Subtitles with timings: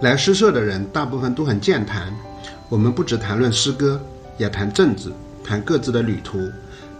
[0.00, 2.10] 来诗社的人大部分都很健谈，
[2.70, 4.00] 我们不只谈论诗歌，
[4.38, 5.12] 也谈政治，
[5.44, 6.38] 谈各自的旅途。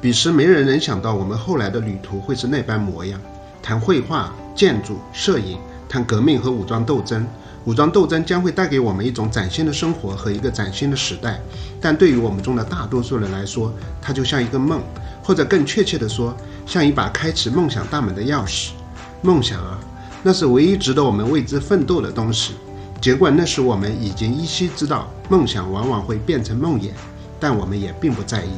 [0.03, 3.19] 彼时没人能想到我们后来的旅途会是那般模样。
[3.63, 5.57] 谈绘画、建筑、摄影，
[5.89, 7.27] 谈革命和武装斗争。
[7.65, 11.41] 武装斗争将会带给我们一种崭新的生活和一个崭新的时代，
[11.81, 13.73] 但对于我们中的大多数人来说，
[14.03, 14.83] 它就像一个梦，
[15.23, 16.37] 或者更确切地说，
[16.67, 18.73] 像一把开启梦想大门的钥匙。
[19.23, 19.79] 梦想啊，
[20.23, 22.57] 那是唯一值得我们为之奋斗的东西。
[23.01, 26.91] 尽管那时我们已经依稀知道，梦想往往会变成梦魇，
[27.41, 28.51] 但我们也并不在意。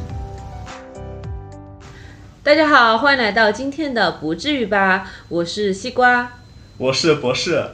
[2.42, 6.32] 大家好，欢迎来到今天的不至于吧，我是西瓜，
[6.76, 7.64] 我是博士，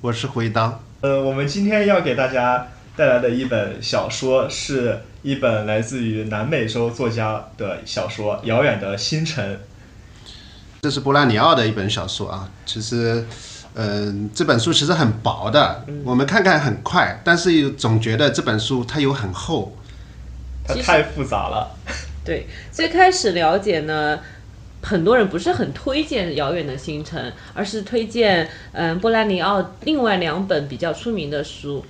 [0.00, 0.80] 我是回刀。
[1.02, 9.56] 呃，我们今天要给大家带来的一本小说，是一本来自于南美洲作家的小说《遥远的星辰》。
[10.80, 13.26] 这是波拉尼奥的一本小说啊，其实，
[13.74, 19.76] 嗯，这本书其实很薄的，我们看看很快，但是总觉得这本书它有很厚，
[20.66, 21.76] 它太复杂了。
[22.24, 24.20] 对，最开始了解呢，
[24.80, 31.84] 很多人不是很推荐《遥远的星辰》，而是推荐嗯波兰尼奥另外两本比较出名的书。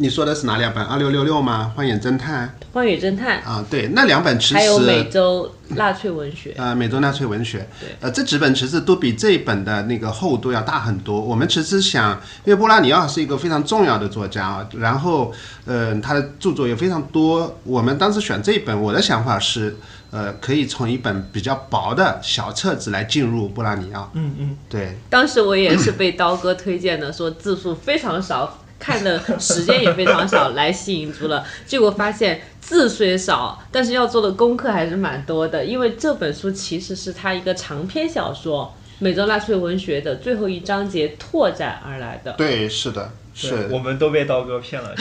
[0.00, 0.82] 你说的是哪两本？
[0.84, 1.72] 二六六六吗？
[1.74, 2.56] 荒野侦探。
[2.72, 6.54] 荒野侦探啊，对，那两本其实还有美洲纳粹文学。
[6.56, 7.68] 呃，美洲纳粹文学。
[7.80, 7.88] 对。
[8.00, 11.20] 呃，这几本其实都比这一本的那个厚度要大很多。
[11.20, 12.12] 我们其实想，
[12.44, 15.32] 因为波拉尼奥是一个非常重要的作家，然后，
[15.64, 17.58] 呃，他的著作也非常多。
[17.64, 19.76] 我们当时选这一本，我的想法是，
[20.12, 24.08] 呃，可以从一本比较薄的小册子来进入波拉尼奥。
[24.14, 24.56] 嗯嗯。
[24.68, 24.96] 对。
[25.10, 28.60] 当时我也是被刀哥推荐的，说字数非常少。
[28.78, 31.44] 看的时间也非常少，来吸引住了。
[31.66, 35.64] 结果发现字虽少，但是要做的功课还是蛮多的。
[35.64, 42.32] 因为这本书其实是他一个长篇小说《美洲纳粹文学》的最后一章节拓展而来的。
[42.32, 43.68] 对，是的，是。
[43.70, 44.94] 我们都被刀哥骗了。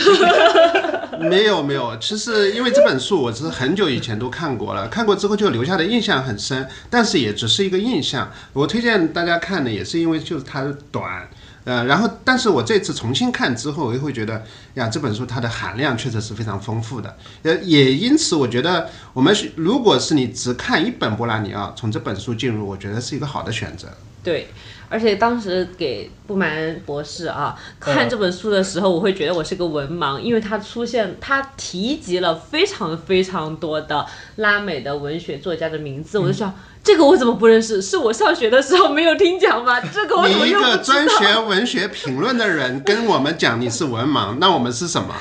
[1.19, 8.31] 没有没有，其实因为这本书我是很久以前都看过了，看过之后就留下的印象很深，但是也只是一个印象。
[8.53, 11.27] 我推荐大家看的也是因为就是它短。
[11.67, 14.41] 呃，然后，但是我这次重新看之后，我又会觉得，
[14.75, 17.17] 呀，这本书它的含量确实是非常丰富的。
[17.43, 23.89] 呃，也因此，我觉得我们如果是你只看一本波拉尼奥，从这本书进入，我觉得是一个好的选择。
[24.23, 24.47] 对。
[24.89, 34.05] 而且当时给布满博士啊看这本书的时候，我会觉得我是个文盲，因为他出现他提及了非常非常多的
[34.37, 36.53] 拉美的文学作家的名字，我就想
[36.83, 37.81] 这个我怎么不认识？
[37.81, 39.79] 是我上学的时候没有听讲吗？
[39.93, 40.69] 这个我怎么又不知道？
[40.69, 45.13] 你一个专学文学评论的人跟我们讲你是文盲， 那我们是什么？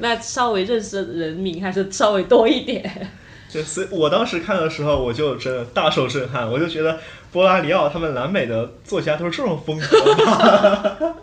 [0.00, 3.08] 那稍微认识人名还是稍微多一点。
[3.48, 7.00] 就所以我当时看的时候，我就真的大受震撼，我就觉得。
[7.30, 10.96] 波拉里奥他们南美的作家都是这种风格吗？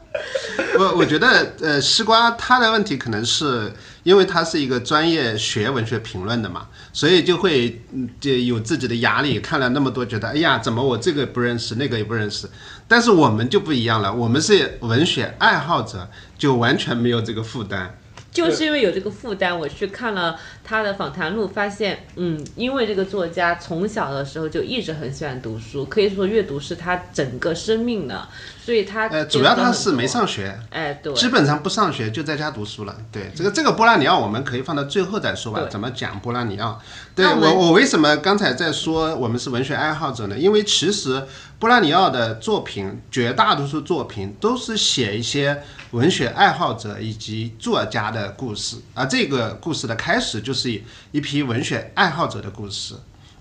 [0.77, 3.71] 我我觉得，呃，西瓜他的问题可能是
[4.03, 7.81] 因为他是一个专业学文学评论的嘛，所以就会
[8.19, 9.39] 就有自己的压力。
[9.39, 12.47] 看了那么多，觉得哎呀，怎么我这个不认识，那个也不认识。
[12.87, 16.07] 但是我们就不一样了，我们是文学爱好者，
[16.37, 17.97] 就完全没有这个负担。
[18.35, 28.27] 就是因为有这个负担，我去看了他的访谈录，发现，嗯，因为这个作家从小的时候就一直很喜欢读书，可以说阅读是他整个生命的，
[28.61, 32.95] 所以他呃，主要他是没上学，哎，对，基本上不上学就在家读书了。
[33.11, 36.81] 对，这个这个波拉尼奥我们可以放到最后再说吧，怎么讲波拉尼奥？
[37.15, 40.37] 对我我为什么刚才在说我们是文学爱好者呢？
[40.37, 41.25] 因为其实
[41.57, 45.63] 波拉尼奥的作品绝大多数作品都是写一些。
[45.91, 50.69] 文学爱好者以及作家的故事，而这个故事的开始就是
[51.13, 52.95] 一批文学爱好者的故事。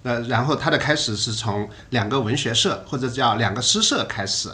[0.05, 4.51] 呃，然后它的开始是从两个文学社或者叫两个诗社开始。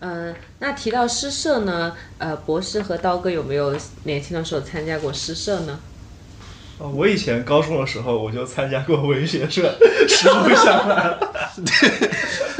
[0.00, 5.78] 嗯，那提到诗社呢，呃，博士和刀哥有没有年轻的时候参加过诗社呢？
[6.78, 9.74] 哦，我以前高中的时候我就参加过文学社，
[10.06, 11.18] 实不相瞒。
[11.64, 11.90] 对，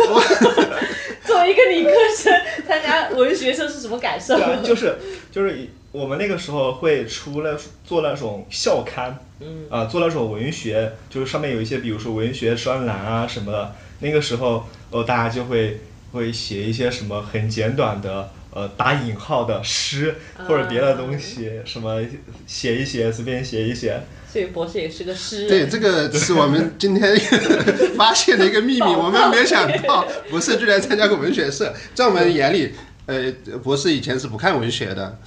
[1.27, 2.33] 作为一个理科生，
[2.67, 4.39] 参加文学社是什么感受？
[4.63, 4.97] 就是
[5.31, 13.75] 就是我们那个时候会出了做那种校刊，嗯啊，做那种文学，就是上面有一些，比如说文学专栏啊什么的。
[14.01, 15.81] 那个时候，呃，大家就会
[16.13, 20.15] 会写一些什么很简短的，呃，打引号的诗
[20.47, 22.03] 或者别的东西，什么
[22.47, 23.99] 写一写，随便写一写。
[24.37, 25.49] 所以博士也是个诗人。
[25.49, 27.19] 对，这个是我们今天
[27.97, 28.83] 发现的一个秘密。
[28.83, 31.75] 我们没有想到博士居然参加过文学社。
[31.95, 32.75] 在我们眼里，
[33.07, 33.33] 呃，
[33.65, 35.19] 博士以前是不看文学的，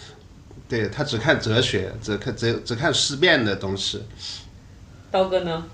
[0.68, 4.04] 对他只看哲学，只看只只看思辨的东西。
[5.10, 5.66] 刀哥呢？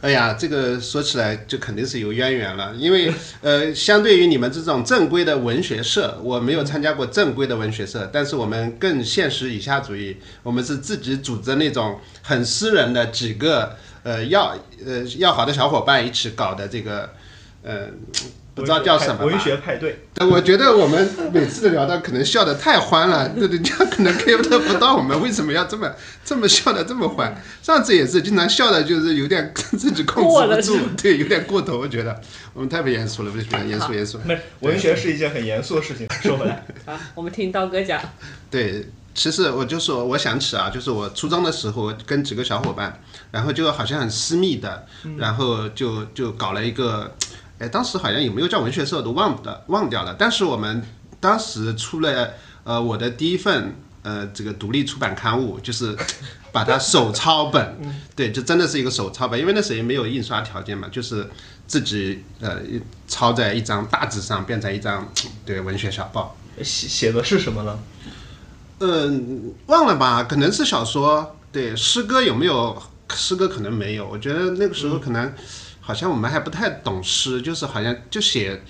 [0.00, 3.12] 哎呀，这个说起来就肯定是有渊源了，因为
[3.42, 14.56] 呃，相对于你们这种正规的文学社，我没有参加过正规的文学社，但是我们更现实以下主义，我们是自己组织那种很私人的几个呃要
[14.86, 17.10] 呃要好的小伙伴一起搞的这个
[17.62, 17.88] 呃。
[18.60, 25.90] 不知道叫什么文学派对，呃我觉得我们每次的聊到可能笑得太欢了，那人家可能 get 不到我们为什么要这么
[26.24, 27.34] 这么笑得这么欢。
[27.62, 31.78] 上次也是经常笑的，就是有点 自己控制不住，对，有点过头。
[31.78, 32.20] 我觉得
[32.52, 34.18] 我们太不严肃了，不行，严肃严肃。
[34.24, 36.06] 没文学是一件很严肃的事情。
[36.22, 38.00] 说回来，啊，我们听刀哥讲。
[38.50, 44.86] 对，其实我就说，我想起啊，就是我初中的时候跟几个小伙伴，然后就好像很私密的，
[45.16, 47.14] 然后就就搞了一个，
[47.60, 50.82] 哎，当时好像有没有叫文学社都忘的忘掉了，但是我们
[51.20, 52.30] 当时出了
[52.64, 55.94] 呃我的第一份呃这个独立出版刊物，就是
[56.50, 57.76] 把它手抄本，
[58.16, 61.28] 对，就真的是一个手抄本，因为那时候也没有印刷条件嘛，就是
[61.66, 62.56] 自己呃
[63.06, 65.06] 抄在一张大纸上，变成一张
[65.44, 66.34] 对文学小报。
[66.62, 67.78] 写写的是什么呢？
[68.80, 70.24] 嗯，忘了吧？
[70.24, 71.36] 可能是小说。
[71.52, 72.82] 对，诗歌有没有？
[73.12, 74.08] 诗歌可能没有。
[74.08, 75.32] 我觉得那个时候可能，
[75.90, 78.62] 好像我们还不太懂诗，就是好像就写，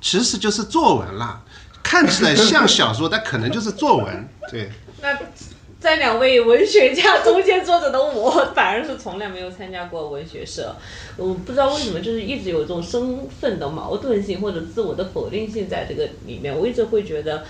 [0.00, 1.42] 其实就是作文啦。
[1.82, 4.28] 看起来像小说，但可能就是作文。
[4.48, 4.70] 对，
[5.00, 5.18] 那
[5.80, 10.76] 在两位文学家中间坐着的我，反而是从来没有参加过文学社。
[11.16, 16.56] 我不知道为什么，就是一直有这种身份的矛盾性或者自我的否定性在这个里面。
[16.56, 17.44] 我一直会觉得，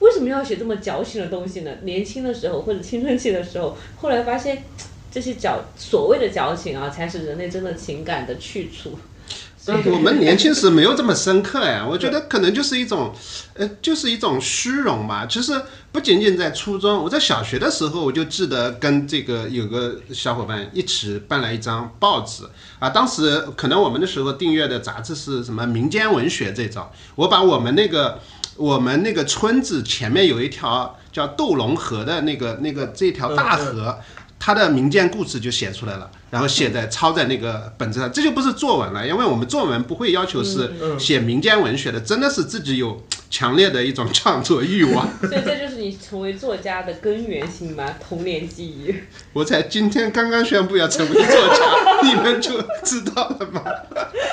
[0.00, 1.70] 为什么要写这么矫情的东西呢？
[1.82, 4.64] 年轻的时候或者青春期的时候，后来发现
[5.12, 8.98] 这些矫所谓的矫情啊，才是人类真的情感的去处。
[9.58, 13.14] 所 以我们年轻时没有这么深刻呀，我觉得可能就是一种，
[13.54, 15.24] 呃，就是一种虚荣吧。
[15.30, 15.52] 其实
[15.92, 22.42] 不仅仅在初中，我在小学的时候，我就记得跟这个有个小伙伴一起办了一张报纸
[22.80, 22.90] 啊。
[22.90, 28.18] 当时可能我们那时候订阅的杂志是什么民间文学这种，我把我们那个
[28.56, 34.00] 我们那个村子前面有一条叫斗龙河的那个那个这条大河。
[34.44, 40.68] 他的民间故事就写出来了，然后写在抄在那个本子上，这就不是作文了，因为我们作文不会要求是
[40.98, 43.00] 写民间文学的，真的是自己有
[43.30, 45.08] 强烈的一种创作欲望。
[45.20, 47.94] 所以这就是你成为作家的根源性吗？
[48.04, 48.92] 童年记忆。
[49.32, 53.62] 我才今天刚刚宣布要成为作家，你们就知道了吗？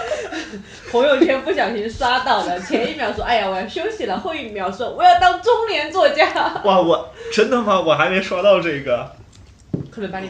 [0.92, 6.64] 朋友圈不小心刷到了，前一秒说哎呀我要休息了，后一秒说我要当中年作家。
[6.66, 7.80] 哇，我真的吗？
[7.80, 9.12] 我还没刷到这个。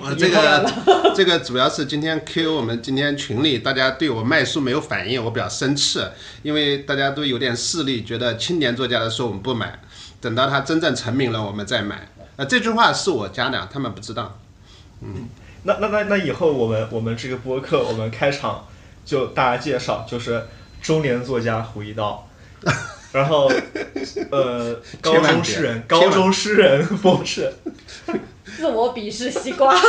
[0.02, 6.02] 我这个这个主要是今天 Q 我们今天群里大家对我卖书没有反应，我比较生气，
[6.42, 9.80] 因为大家都有点势力，觉得青年作家的书我们不买，
[10.20, 12.10] 等到他真正成名了我们再买。
[12.36, 14.40] 呃，这句话是我加的，他们不知道。
[15.02, 15.30] 嗯，
[15.64, 18.68] 那那那那以后我们我们这个播客我们开场
[19.06, 20.44] 就大家介绍就是
[20.82, 22.28] 中年作家胡一刀，
[23.12, 23.52] 然后
[24.32, 27.52] 呃高中诗人高中诗人博士。
[28.58, 29.74] 自我鄙视西瓜。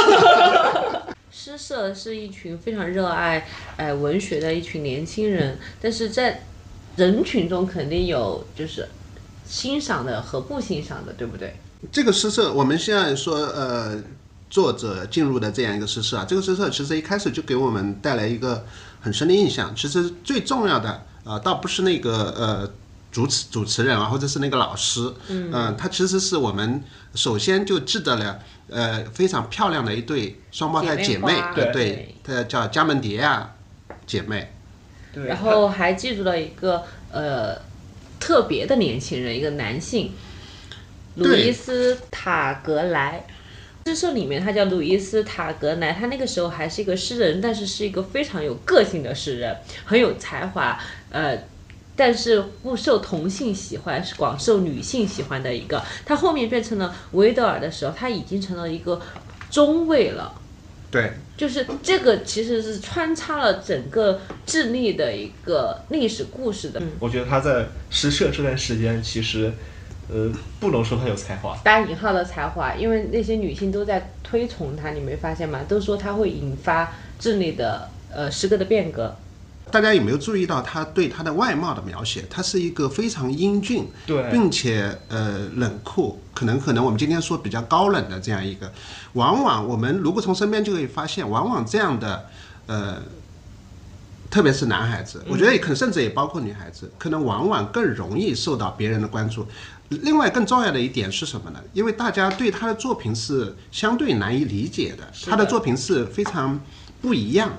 [1.33, 3.47] 诗社是一群非常热爱
[3.77, 6.43] 哎文学的一群年轻人，但是在
[6.97, 8.87] 人群中肯定有就是
[9.47, 11.55] 欣赏的和不欣赏的，对不对？
[11.91, 13.97] 这个诗社，我们现在说呃
[14.51, 18.67] 作者进入的这样一个诗社啊，这个诗社其实一开始就给我们带来一个
[19.01, 19.75] 很深的印象。
[19.75, 22.71] 其实最重要的啊，倒不是那个呃。
[23.13, 26.83] 主持主持人啊，或者是那个老师，嗯，他其实是我们
[27.15, 28.39] 首先就记得了，
[28.69, 33.53] 呃，非常漂亮的一对双胞胎姐妹，对对，她叫加门蝶亚
[34.07, 34.53] 姐妹，
[35.13, 37.57] 对，然后还记住了一个呃
[38.21, 40.13] 特别的年轻人，一个男性，
[41.17, 43.27] 路易斯塔格莱。
[43.87, 50.79] 诗社里面他叫路易斯塔格莱，他那个时候还是一个诗人，但是是一个非常有个性的诗人，很有才华，
[51.11, 51.37] 呃。
[52.01, 55.85] 但是不受同性喜欢，是广受女性喜欢的一个。
[56.07, 58.99] 他后面变成了维德尔的时候，他已经成了一个
[59.51, 60.33] 中尉了。
[60.91, 66.81] 对，就是这个其实是穿插了整个智利的一个历史故事的。
[66.99, 69.53] 我觉得他在诗社这段时间，其实，
[70.09, 75.61] 呃，不能说他有才华，打引号的才华，因为那些女性都在推崇他，你没发现吗？
[75.69, 79.15] 都说他会引发智利的呃诗歌的变革。
[79.71, 82.25] 大家有没有注意到他对他的外貌的描写？
[82.29, 88.71] 他是一个非常英俊，对，并且呃冷酷，可能可能我们今天说比较高冷的这样一个。
[89.15, 92.27] 往往我们如果从身边就可以发现，往往这样的
[92.67, 93.03] 呃，
[94.31, 99.47] 特别是男孩子，我觉得也可能甚至也包括女孩子，可能往往更容易受到别人的关注。
[99.89, 101.61] 另外更重要的一点是什么呢？
[101.73, 106.61] 因为大家对他的作品是相对难以理解的，他的作品是非常
[107.01, 107.51] 不一样。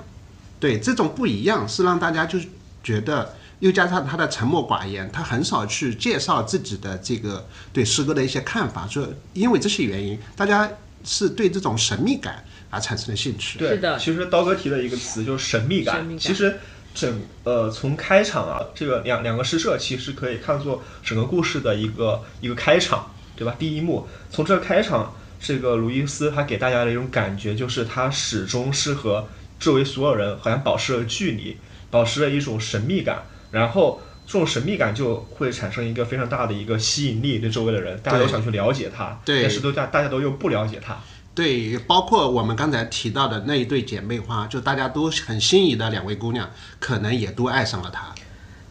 [0.62, 2.46] 对，这种不一样是让大家就是
[2.84, 10.70] 觉得，又加上他的沉默寡言，他很少去介绍自己的这个对诗歌的一些看法，就因为这些原因，大家
[11.02, 13.58] 是对这种神秘感而产生了兴趣。
[13.58, 16.06] 对，的其实刀哥提的一个词就是神秘感。
[16.06, 16.56] 秘感其实
[16.94, 23.56] 整呃从开场啊，这个两两个诗社其实可以看作整个故事的一个一个开场，对吧？
[23.58, 29.26] 第一幕从这个开场，这个卢伊斯他给大家的一种感觉就是他始终是和
[29.62, 31.56] 周围所有人好像保持了距离，
[31.90, 34.02] 保持了一种神秘感，然后。
[34.24, 40.96] 这种神秘感就会产生一个非常大的一个吸引力，对周围的人，大家都想去了解他，对但是都大大家都又不了解他，
[41.34, 48.14] 对，包括我们刚才提到的那一对姐妹花，就大家都很心仪的两位姑娘，可能也都爱上了他。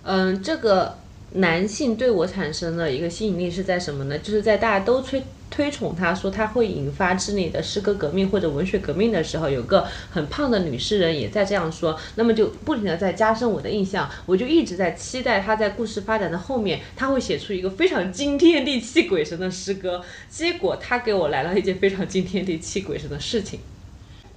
[0.04, 0.98] 嗯，这个
[1.34, 4.18] 男性对我产生的一个吸引力是在什么呢？
[4.18, 5.22] 就是在大家都推
[5.52, 20.02] 推崇他说他会引发智利的诗歌革命或者文学革命的时候，有个很胖的女诗人也在这样说，那么就不停的在加深我的印象，我就一直在期待他在故事发展的后面，他会写出一个非常惊天地泣鬼神的诗歌。
[20.30, 23.60] 结果他给我来了一件非常惊天地泣鬼神的事情。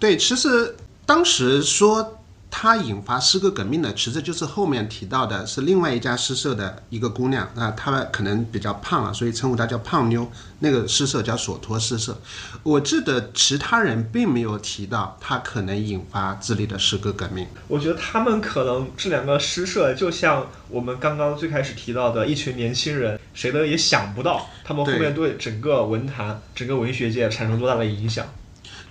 [0.01, 0.75] 对，其实
[1.07, 2.24] 当时说
[2.57, 10.31] 他引发诗歌革命的，其实就是后面提到的是另外一家诗社的一个姑娘，那她可能比较胖啊，所以称呼她叫胖妞。
[10.61, 12.17] 那个诗社叫索托诗社。
[12.63, 17.45] 我记得其他人并没有提到她可能引发智利的诗歌革命。
[17.67, 28.25] 我觉得他们可能这两个诗社，就像我们刚刚最开始提到的一群年轻人，谁都也想不到，他们后面对整个文坛、整个文学界产生多大的影响。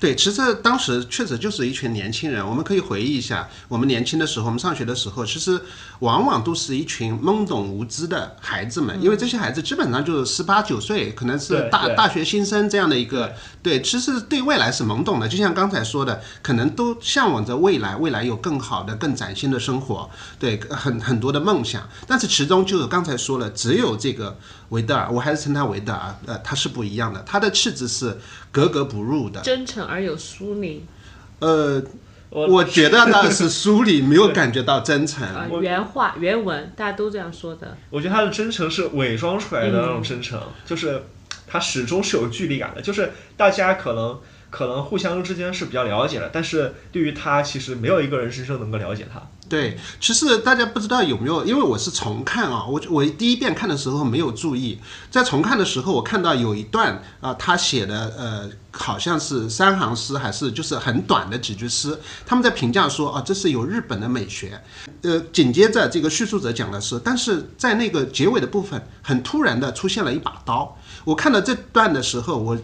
[0.04, 2.46] 对，其实当时确实就是一群年轻人。
[2.46, 5.58] 我们可以回忆一下，我们年轻的时候，我们上学的时候，其实
[6.00, 13.34] 往往都是一群懵懂无知的孩子们，因为这些孩子基本上就是十八九岁，可能是大大学新生这样的一个。
[13.62, 21.88] 对，其实对未来是懵懂的，就像刚才说的，可能都向往着未来，未来有更好的、更崭新的生活，对，很很多的梦想。
[22.06, 24.38] 但是其中就是刚才说了，只有这个
[24.74, 28.18] 维德尔，我还是称他维德尔，呃，他是不一样的，他的气质是
[28.52, 29.40] 格格不入的。
[29.42, 30.84] 真诚而有疏离，
[31.40, 31.80] 呃，
[32.30, 35.24] 我我觉得呢是疏离没有感觉到真诚。
[35.62, 37.78] 原话原文大家都这样说的。
[37.92, 41.04] 我觉得他的真诚是伪装出来的那种真诚，就是
[41.46, 44.20] 他始终是有距离感的，就是大家可能
[44.54, 49.20] 可能互相之间是比较了解的，但是对于他，其实没有一个人真正能够了解他。
[49.50, 54.78] 对，其实大家不知道有没有，因为我是重看啊，我我第一遍看的时候没有注意，
[55.10, 64.62] 在重看的时候，我看到有一段啊、他写的呃，好像是三行诗，还是就是很短的几句诗，他们在评价说啊，这是有日本的美学。
[65.02, 70.78] 呃，紧接着这个叙述者讲的是，但是在那个结尾的部分，很突然的出现了一把刀。
[71.04, 72.58] 我看到这段的时候，我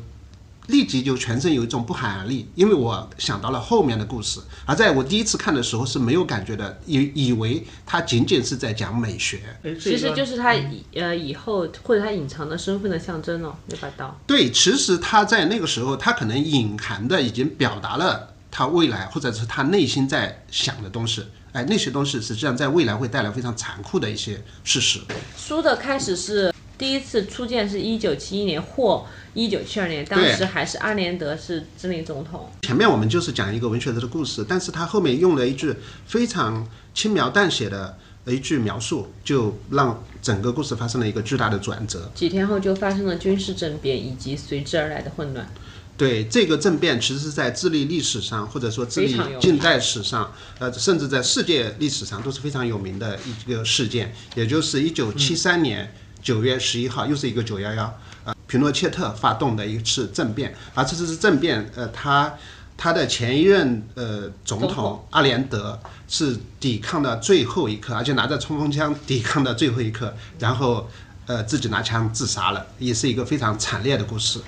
[0.70, 4.40] 立即就全身有一种不寒而栗，因为我想到了后面的故事。
[4.66, 9.42] 而在我第一次看的时候是没有感觉的，以以为他仅仅是在讲美学。
[9.80, 14.16] 其实就是他以呃以后或者他隐藏的身份的象征哦，那把刀。
[14.26, 21.24] 对，其实他在那个时候，他可能隐含的已经表达了他未来或者是他内心在想的东西。
[21.52, 25.00] 哎，那些东西实际上在未来会带来非常残酷的一些事实。
[25.36, 32.50] 书的开始是第一次初见是一九七一年或一九七二年，当时还是阿连德是智利总统。
[32.62, 35.76] 前面我们就是讲一个文学的故事，但是他后面用了一句
[36.08, 42.10] 非常轻描淡写的一句描述，就让整个故事发生了一个巨大的转折。
[42.16, 45.52] 几天后就发生了军事政变以及随之而来的混乱。
[45.98, 62.34] 对这个政变，其实是在智利历史上，或者说智利近代史上，呃，甚至在世界历史上都是非常有名的一个事件，也就是一九七三年九月十一号，又是一个九幺幺，呃，皮诺切特发动的一次政变，而这次政变，呃，他
[62.78, 70.90] 他的前一任呃总统阿连德是抵抗的最后一刻，而且拿着冲锋枪抵抗的最后一刻，然后
[71.26, 74.40] 呃自己拿枪自杀了，也是一个非常惨烈的故事。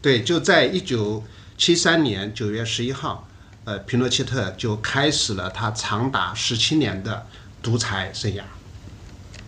[0.00, 1.24] 对，就在一九
[1.56, 3.26] 七三年九月十一号，
[3.64, 7.26] 呃，皮诺切特就开始了他长达十七年的
[7.62, 8.42] 独裁生涯。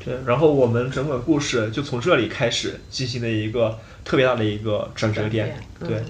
[0.06, 5.58] 对，然后我们整本故事就从这里开始进行了一个特别大的一个转折点。
[5.80, 6.04] 对，嗯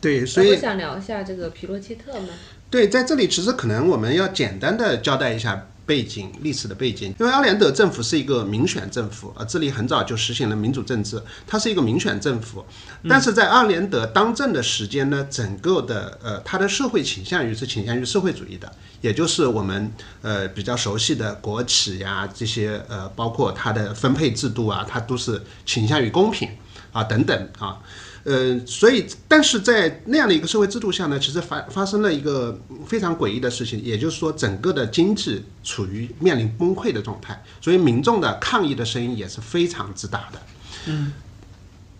[0.00, 2.28] 对，所以那不想聊一下这个皮洛切特吗？
[2.68, 12.64] 对，在这里其实可能我们要简单的交代一下背景、历史的背景，因为阿连德政府是一个民选政府，啊，这里很早就实行了民主政治，它是一个民选政府，
[13.08, 19.92] 但是在阿连德当政的时间呢，整个的呃，他的社会倾向于是倾向于社会主义的，也就是我们
[20.22, 26.48] 呃比较熟悉的国企呀这些呃，包括它的分配制度啊，它都是倾向于公平
[26.92, 27.76] 啊等等啊。
[28.22, 40.40] 呃，所以但是在那样的一个社会制度下呢，其实发发生了一个非常诡异的事情，也就是说，整个的经济处于面临崩溃的状态，所以民众的抗议的声音也是非常之大的。
[40.86, 41.12] 嗯，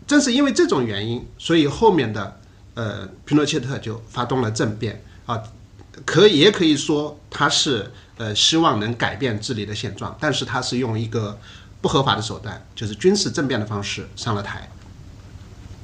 [0.06, 2.40] 正是因为这种原因，所以后面的
[2.74, 5.42] 呃，皮诺切特就发动了政变啊，
[6.04, 11.38] 可以也可以说他是呃希望能改变治理的现状，但是他是用一个
[11.80, 14.68] 不合法的手段，就是军事政变的方式上了台。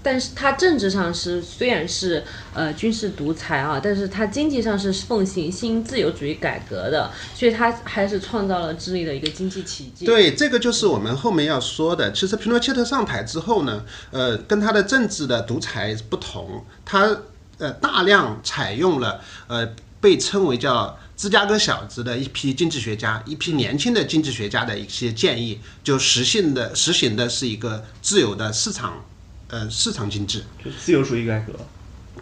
[0.07, 2.23] 但是他政治上是虽然是
[2.55, 10.07] 呃军事独裁啊，但是他经济上是奉行新自由主义改革的，所以他还是创造了智利的一个经济奇迹。
[10.07, 12.13] 对，这个就是我们后面要说的。
[12.13, 17.23] 其实皮诺切特上台之后呢，呃，跟他的政治的独裁不同，他
[17.59, 19.69] 呃大量采用了呃
[20.01, 29.05] 被称为叫芝加哥小子的一批经济学家，一批年轻的经济学家的一些建议，就实行的实行的是一个自由的市场。
[29.49, 31.53] 呃，市场经济就自由主义改革，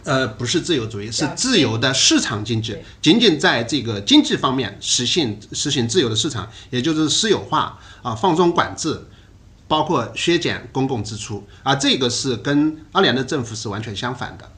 [0.04, 9.00] 呃，不是自由主义，是自由的市场经济，仅仅在这个经济方面实现实行自由的市场，也就是私有化啊，放松管制，
[9.66, 14.50] 包括削减公共支出，啊这个是跟阿联的政府是完全相反的。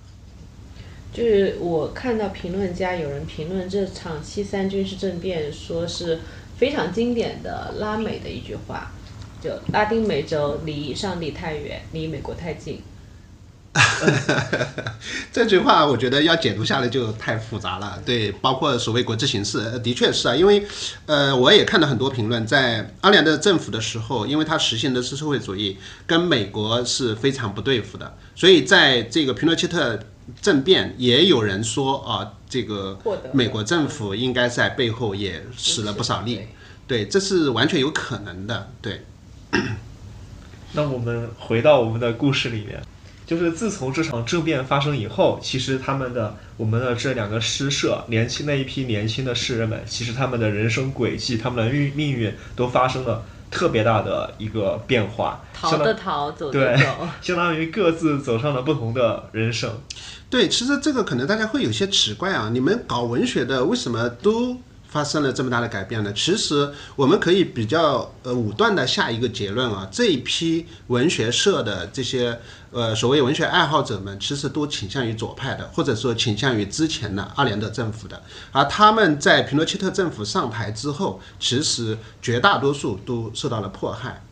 [1.12, 6.20] 就是我看到评论家有人评论这场七三军事政变，说是
[6.58, 8.92] 非常经典的拉美的一句话。
[9.46, 12.82] 就拉丁美洲离上帝太远，离美国太近。
[15.32, 18.02] 这句话我觉得要解读下来就太复杂了。
[18.04, 20.66] 对，包括所谓国际形势，的确是啊，因为
[21.04, 25.76] 呃，我也看到很多评论，在阿联的政府的时候，因为他实行的是社会主义，
[26.08, 30.00] 跟美国是非常不对付的，所以在这个皮诺切特
[30.42, 32.98] 政变，也有人说啊，这个
[33.32, 36.40] 美国政府应该在背后也使了不少力。
[36.88, 38.70] 对，这是完全有可能的。
[38.80, 39.04] 对。
[40.72, 42.82] 那我们回到我们的故事里面，
[43.26, 55.42] 就是自从这场政变发生以后，其实他们的我们的这两个诗社，年轻那一批年轻的诗人们，其实他们的人生轨迹，他们的命命运都发生了特别大的一个变化。
[55.54, 59.70] 逃的逃，走的走，相当于各自走上了不同的人生。
[60.28, 64.61] 对，其实这个可能大家会有些奇怪啊，你们搞文学的为什么都？
[64.88, 66.12] 发生了这么大的改变呢？
[66.14, 72.38] 其实我们可以比较呃武断的下一个结论啊，这一批文学社的这些
[72.70, 78.22] 呃所谓文学爱好者们，其实都倾向于左派的，或者说倾向于之前的阿联德政府的。
[78.53, 84.22] 而他们在皮诺切特政府上台之后，其实绝大多数都受到了迫害。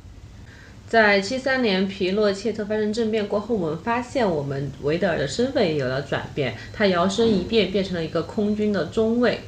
[0.86, 9.42] 在七三年皮诺切特发生政变过后，我们发现我们维德尔的身份也有了转变，他摇身一变变成了一个空军的中尉。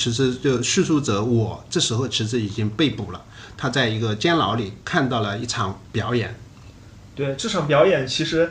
[0.00, 3.22] 其实就叙述者我这时候其实已经被捕了，
[3.54, 6.34] 他在一个监牢里看到了一场表演。
[7.14, 8.50] 对这场表演，其实，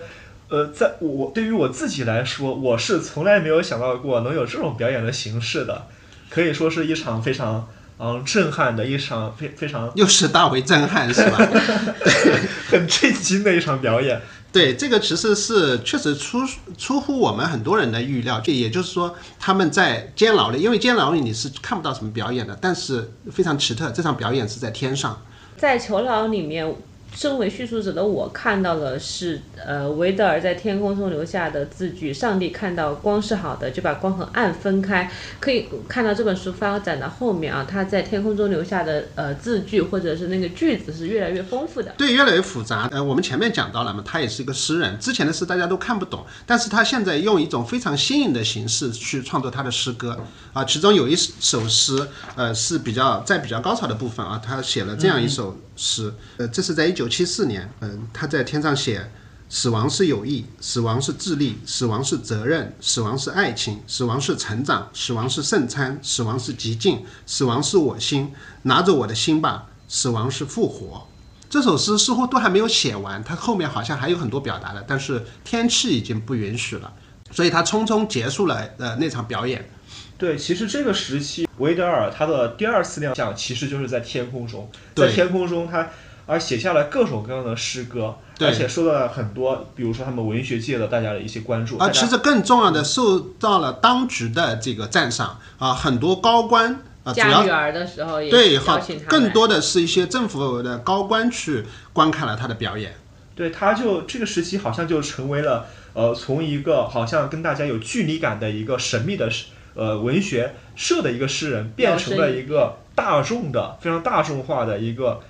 [0.49, 5.87] 呃，在我对于我自己来说，我是从来没有想到过能有这种表演的形式的，
[6.29, 11.37] 可以说是一场非常嗯震撼的一场非非常又是大为震撼是吧？
[12.69, 14.21] 很震惊的一场表演。
[14.51, 16.39] 对，这个其实是确实出
[16.77, 25.21] 出乎我们很多人的预料，就也就是说，他们在监牢里，因为监牢里你是看不到什么表演的，但是非常奇特，这场表演是在天上，
[25.55, 26.75] 在囚牢里面。
[27.15, 32.13] 身为叙述者的我看到的是，呃，维德尔在天空中留下的字句。
[32.13, 35.11] 上帝看到光是好的，就把光和暗分开。
[35.39, 42.87] 可以看到这本书发展到后面啊，他在天空中留下的呃字句或者是那个句子是越来越丰富的，对，越来越复杂。
[42.91, 50.17] 呃，我们前面讲到了嘛，他也是一个诗人，之前的诗大家都看不懂，但是他现在用一种非常新颖的形式去创作他的诗歌
[50.53, 55.57] 啊，其中有一首诗，呃，是比较在比较高潮的部分啊，他写了这样一首。
[55.81, 59.09] 诗，呃，这是在一九七四年，嗯，他在天上写，
[59.47, 68.33] 死亡是友谊，死亡是智力，死亡是责任，死亡是爱情，死亡是成长，死亡是圣餐，死亡是极境，死亡是我心，
[68.63, 71.07] 拿着我的心吧，死亡是复活。
[71.49, 76.93] 这首诗似乎都还没有写完，他后面好像还有很多表达的，但是天气已经不允许了，
[77.31, 79.69] 所以他匆匆结束了呃那场表演。
[80.17, 85.89] 对，其实这个时期，维德尔他的第二次亮相，其实就是在天空中，在天空中，他
[86.29, 91.75] 而写下了各种各样的诗歌，而且受到了很多，比如说他们文学界的大家的一些关注。
[91.79, 102.93] 啊，其实更重要的，受到了当局的这个赞赏啊，很多高官啊，嫁女儿的时候也对，好，更多的是一些政府的高官去观看了他的表演。
[103.35, 105.65] 对，他就这个时期好像就成为了
[105.95, 109.27] 呃，从一个好像跟大家有距离感的一个神秘的。
[109.75, 115.21] 呃，文学社的一个诗人变成了一个大众的、非常大众化的一个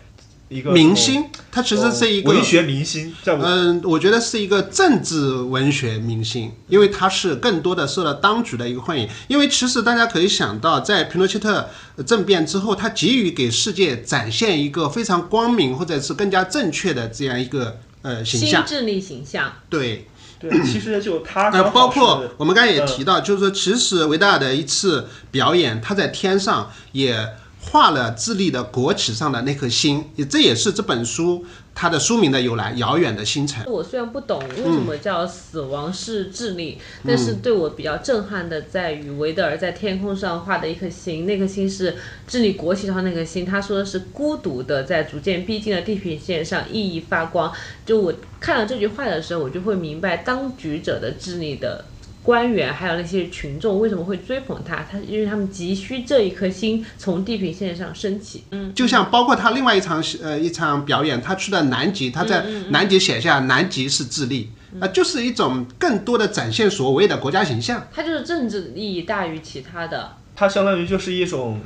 [0.50, 9.08] 一个明星，他其实是一个文学明星，嗯，我觉得是一个政治文学明星，因为他是更多的受到当局的一个欢迎。
[9.28, 11.70] 因为其实大家可以想到，在皮诺切特
[12.06, 18.68] 政变之后，他急于给世界展现一个非常光明或者是更加正确的这样一个呃形象。
[18.68, 20.08] 新智力形象，对，
[20.40, 31.46] 对，其实就他呃，包括我们刚才也提到，就是说，其实维达尔的一次表演，他在天上也画了智利的国旗上的那颗星，也这也是这本书
[31.76, 33.66] 它的书名的由来，《遥远的星辰》。
[33.70, 41.96] 我虽然不懂为什么叫死亡是智力，但是对我比较震撼的在于维德尔在天空上画的一颗星，那颗星是
[42.26, 47.52] 智利国旗上那颗星，他说的是孤独的在逐渐逼近的地平线上熠熠发光。
[47.86, 51.86] 就我看了这句话的时候，我就会明白当局者的智力的。
[52.22, 54.86] 官员还有那些群众为什么会追捧他？
[54.92, 58.44] 他因为他们急需这一颗星从地平线上升起。
[58.52, 67.88] 嗯，就像包括他另外一场呃一场表演，他去了南极，他在南极写下“南极是智利”，啊、就是一种更多的展现所谓的国家形象。
[67.92, 70.18] 它就是政治意义大于其他的。
[70.36, 71.60] 它相当于就是一种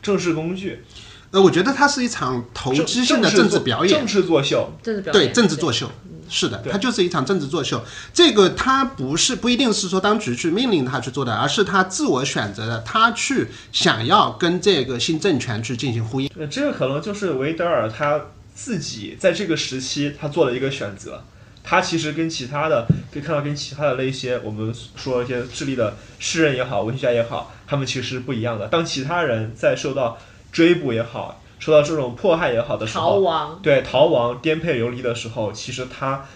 [0.00, 0.84] 政治工具，
[1.30, 4.70] 呃，我觉得它是一场投机性的政治表演政，治作秀。
[4.82, 5.90] 政治表演对政治作秀。
[6.28, 7.82] 是的，对它就是一场政治作秀。
[8.12, 16.30] 这个他不是不一定是说当局去命令他去做的，而是他自我选择的，他去想要跟这个新政权去进行呼应。
[16.38, 18.20] 呃，这个可能就是维德尔他
[18.54, 21.22] 自己在这个时期他做了一个选择。
[21.66, 28.68] 他其实跟其他的可以看到，跟其他的那些我们说一些智利的诗人也好，文学家也好，他们其实不一样的。
[28.68, 30.18] 当其他人在受到
[30.52, 33.58] 追捕也好，受到这种迫害也好的时逃候，亡。
[33.62, 36.26] 对逃亡、颠沛流离的时候，其实他，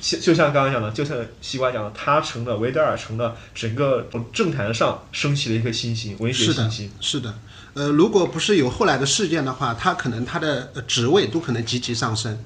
[0.00, 7.34] 就就像刚刚讲的，就像西瓜讲的，他成了维德尔成了整个政坛上升起的一颗新星，文学是的新星。，是的。
[7.74, 12.42] 呃，如果不是有后来的事件的话，他可能他的呃职位都可能积极上升。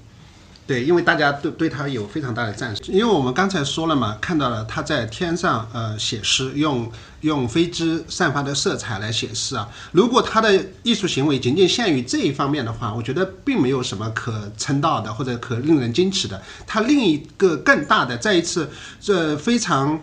[0.69, 2.87] 对，因为大家对对他有非常大的赞赏。
[2.89, 9.67] 因为我们刚才说了嘛，看到了他在天上呃写诗，用用飞机散发的色彩来写诗啊。
[9.93, 16.43] 如果他的艺术行为仅仅限于这一方面的话，我觉得并没有什么可称道的或者可令人惊奇的。
[16.67, 18.69] 他另一个更大的，再一次
[19.01, 19.99] 这非常。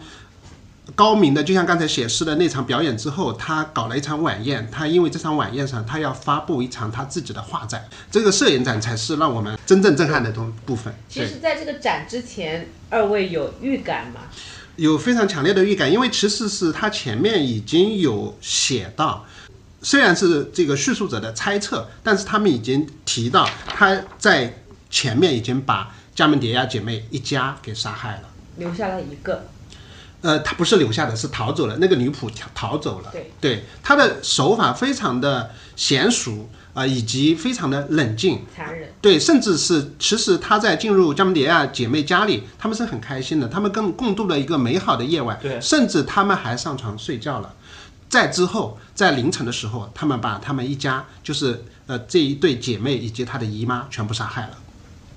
[0.93, 4.69] 高明的，就像刚才写诗的那场表演之后，他搞了一场晚宴。
[4.71, 7.83] 他因为这场晚宴上，他要发布一场他自己的画展。
[8.11, 10.93] 这个摄影展才是让我们真正震撼的东部分。
[11.09, 14.21] 其实，在这个展之前，二位有预感吗？
[14.75, 19.25] 有非常强烈的预感，因为其实是他前面已经有写到，
[19.81, 28.23] 虽然是这个叙述者的猜测，但是他们已经提到他在前面已经把加门迭亚姐妹一家给杀害了。
[28.57, 29.47] 留下了一个，
[30.25, 31.77] 呃，他不是留下的，是逃走了。
[31.77, 33.11] 那个女仆逃逃走了。
[33.11, 38.43] 对，对，他的手法非常的娴熟啊、以及非常的冷静。
[38.55, 38.91] 残忍。
[38.99, 45.37] 对，甚至是其实他在进入加蒙迪亚姐妹家里，他们是很开心的，他们更共度了一个美好的夜晚。
[45.39, 47.53] 对甚至他们还上床睡觉了。
[48.09, 54.57] 在之后，在凌晨的时候，他们把他们一家，就是呃这一对姐妹以及她的姨妈全部杀害了。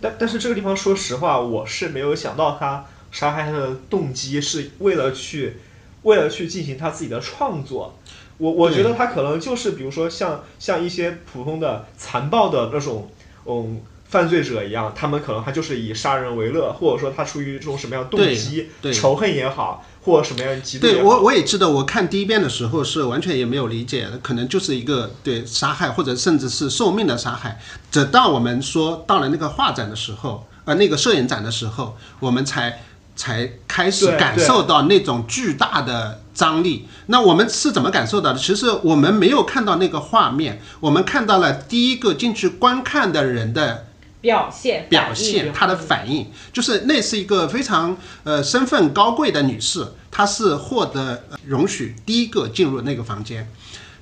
[0.02, 5.56] 但但是这个地方，说实话，我是没有想到他杀害他的动机是为了去，
[6.02, 7.98] 为了去进行他自己的创作。
[8.38, 13.10] 我我觉得他可能就是，比如说像像一些普通的残暴的那种，
[13.46, 21.02] 嗯，犯罪者一样，他们可能他就是以杀人为乐，或者说他出于这种什么样的动机，仇恨也好，或者什么样的嫉妒也好。
[21.02, 27.60] 对我我也记得，我看第一遍的时候是完全也没有理解的，可能就是一个对杀害或者甚至是受命的杀害。
[27.90, 32.80] 直到我们说到了那个画展的时候，呃，那个摄影展的时候，我们才
[33.18, 36.88] 才开始感受到那种巨大的张力。
[37.06, 38.38] 那我们是怎么感受到的？
[38.38, 43.86] 其实我们没有看到那个画面，我们看到了第一个进去观看的人的
[44.20, 53.50] 表现表现，她的反应，就是那是一个非常呃身份高贵的女士，她是获得呃容许第一个进入那个房间，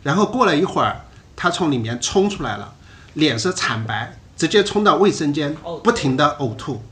[0.02, 2.74] 然后过了一会儿，她从里面冲出来了，
[3.14, 6.83] 脸色惨白，直接冲到卫生间，不停的呕吐，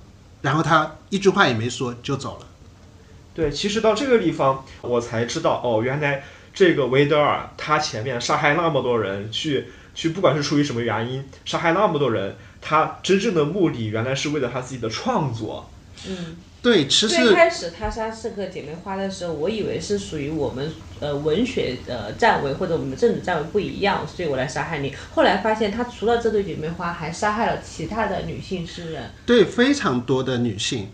[0.42, 2.46] 然后她一句话也没说就走了。
[3.34, 15.70] 对，其实到这个地方，我才知道哦，原来这个维德尔他前面杀害那么多人，去去，不管是出于什么原因杀害那么多人，他真正的目的原来是为了他自己的创作。
[16.08, 24.94] 嗯，对，其实最开始他杀四个姐妹花的时候，我以为是属于我们呃文学呃站位或者我们的政治站位不一样，所以我来杀害你。
[25.14, 30.88] 后来发现他除了这对姐妹花，还杀害了其他的女性诗人，对非常多的女性，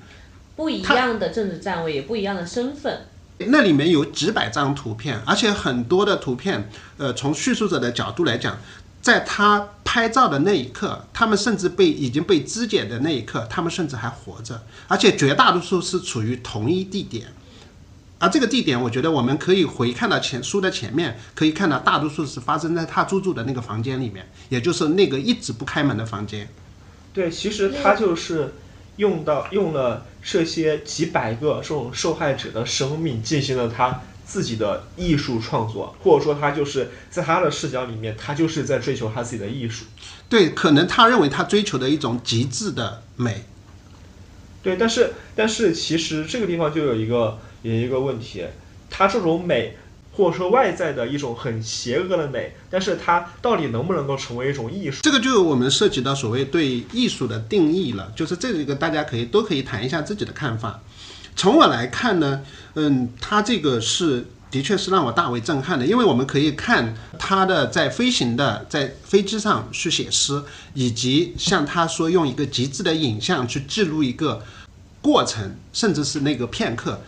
[0.56, 3.02] 不一样的政治站位，也不一样的身份。
[3.46, 8.58] 那里面有几百张图片，而且很多的图片，呃，从叙述者的角度来讲，
[9.02, 17.28] 在他拍照的那一刻，他们甚至被已经被肢解的那一刻，他们甚至还活着，而且绝大多数是处于同一地点。
[18.18, 26.46] 而这个地点，我觉得我们可以回看到前书的前面，可以看到大多数是发生在他租住的那个房间里面，也就是那个一直不开门的房间。
[27.14, 28.52] 对，其实他就是
[28.96, 39.86] 用到用了这些几百个这种受害者的生命，进行了他自己的艺术创作，或者说他就是在他的视角里面，他就是在追求他自己的艺术。
[40.28, 43.44] 对，可能他认为他追求的一种极致的美。
[44.62, 48.44] 对，但是但是其实这个地方就有一个有一个问题，
[48.88, 49.76] 他这种美。
[50.12, 54.98] 或者说外在的一种很邪恶的美，但是它到底能不能够成为一种艺术？
[55.02, 60.80] 这个就我们涉及到所谓对艺术的定义了，就是这个大家可以都可以谈一下自己的看法。
[61.36, 62.42] 从我来看呢，
[62.74, 70.42] 嗯，他这个是的确是让我大为震撼的，因为我们可以看他的在飞行的在飞机上去写诗，
[70.74, 74.42] 以及像他说用一个极致的影像去记录一个
[75.00, 77.00] 过程，甚至是那个片刻。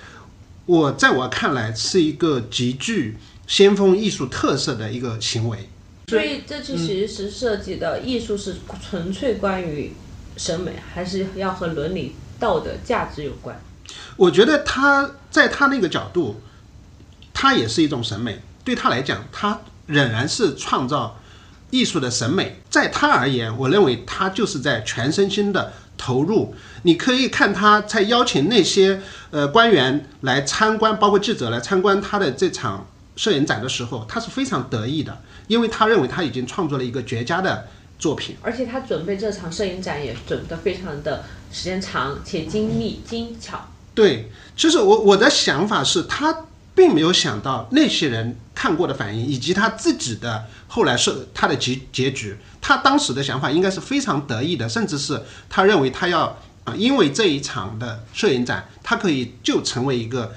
[0.66, 3.16] 我在我看来是一个极具
[3.48, 5.68] 先锋艺术特色的一个行为，
[6.09, 9.92] 所以这就其实涉及的艺术是纯粹关于
[10.37, 13.61] 审美，还是要和伦理道德价值有关？
[14.16, 16.40] 我觉得他在他那个角度，
[17.33, 21.18] 他也是一种审美，对他来讲，他仍然是创造
[21.70, 22.61] 艺术的审美。
[22.70, 25.72] 在他而言，我认为他就是在全身心的。
[25.98, 26.52] 投入，
[26.83, 29.00] 你可以看他在邀请那些
[29.31, 37.68] 呃官员来参观，包括记者来参观他的这场摄影展的时候，他是非常得意的，因为他认为他已经创作了一个绝佳的
[38.00, 38.35] 作品。
[38.42, 43.68] 而且他准备这场摄影展也准备得非常的时间长且精密精巧。
[43.94, 52.37] 对，其实我我的想法是他并没有想到那些人看过的反应，以及他自己的后来是他的结结局。
[52.61, 60.33] 他当时的想法应该是非常得意的，甚至是他认为他要啊，因为这一场的摄影展，他可以就成为一个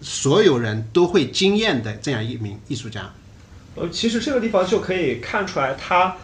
[0.00, 3.10] 所有人都会惊艳的这样一名艺术家。
[3.74, 6.14] 呃，其实这个地方就可以看出来，他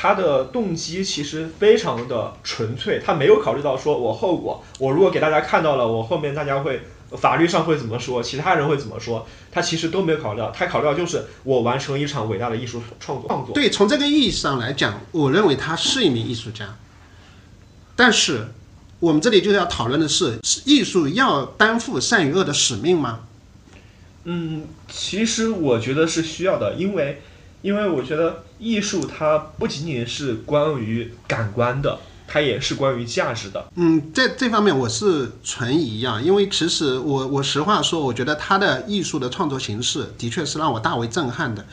[0.00, 6.82] 他的动机其实非常的纯粹，他没有考虑到说我后果，我如果给大家看到了，我后面大家会。
[7.16, 8.22] 法律上会怎么说？
[8.22, 9.26] 其他人会怎么说？
[9.50, 13.26] 他其实都没有考虑到，他考虑到就是我完成一场伟大的艺术创作。
[13.28, 16.76] 创作对，从这个意义上来讲，我认为他是一名艺术家。
[17.96, 18.48] 但是，
[19.00, 23.20] 我们这里就要讨论的是：艺术要担负善与恶的使命吗？
[24.24, 27.22] 嗯，其实我觉得是需要的，因为，
[27.62, 31.98] 因为我觉得艺术它不仅仅是关于感官的。
[32.30, 33.68] 它也是关于价值的。
[33.76, 41.64] 嗯，在这方面我是存疑啊，因为其实我我实话说，我觉得他的艺术的创作形式的确是让我大为震撼的，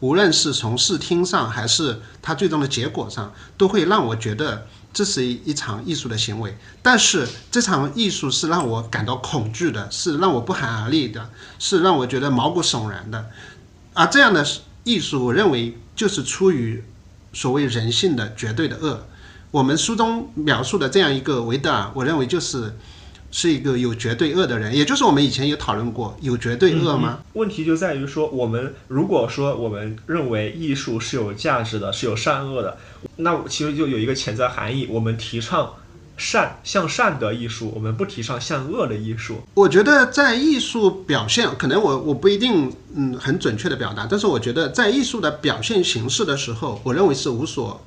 [0.00, 6.58] 无论是从视听上还是他最终的结果上，都会让我觉得这是一一场艺术的行为。
[6.82, 13.30] 但是这场艺术是让我感到恐惧的，是让我不寒而栗的，是让我觉得毛骨悚然的。
[13.94, 14.44] 而这样的
[14.84, 16.82] 艺术，我认为就是出于
[17.32, 19.06] 所谓人性的绝对的恶。
[19.50, 22.76] 我们书中描述的这样一个维德尔，我认为就是
[23.32, 27.18] 是一个有绝对恶的人，也就是我们以前有讨论过，有绝对恶吗？
[27.32, 32.78] 问题就在于说，我们如果说我们认为艺术是有价值的，是有善恶的，
[33.16, 35.74] 那其实就有一个潜在含义，我们提倡
[36.20, 39.40] 善向善的艺术，我们不提倡向恶的艺术。
[39.54, 47.82] 我觉得在艺术表现，可能我我不一定嗯很准确的表达，但是我觉得在艺术的表现形式的时候，我认为是无所。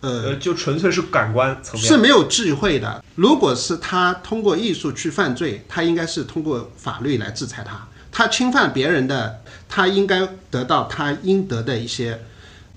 [0.00, 3.04] 呃，就纯粹是感官层面是没有智慧的。
[3.14, 7.86] 如果是他通过艺术去犯罪，他应该是通过法律来制裁他。
[8.10, 12.24] 他侵犯别人的，他应该得到他应得的一些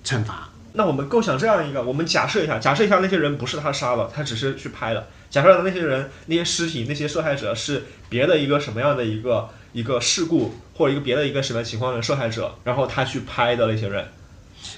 [0.04, 0.50] 惩罚。
[0.73, 5.07] 那我们构想这样一个，我们假设一下，假设一下那些人不是他杀了，他只是去拍的。
[5.29, 14.05] 假设那些人、那些尸体、那些受害者是别的一个什么样的一个一个事故，或者一个别的一个什么情况的受害者，然后他去拍的那些人。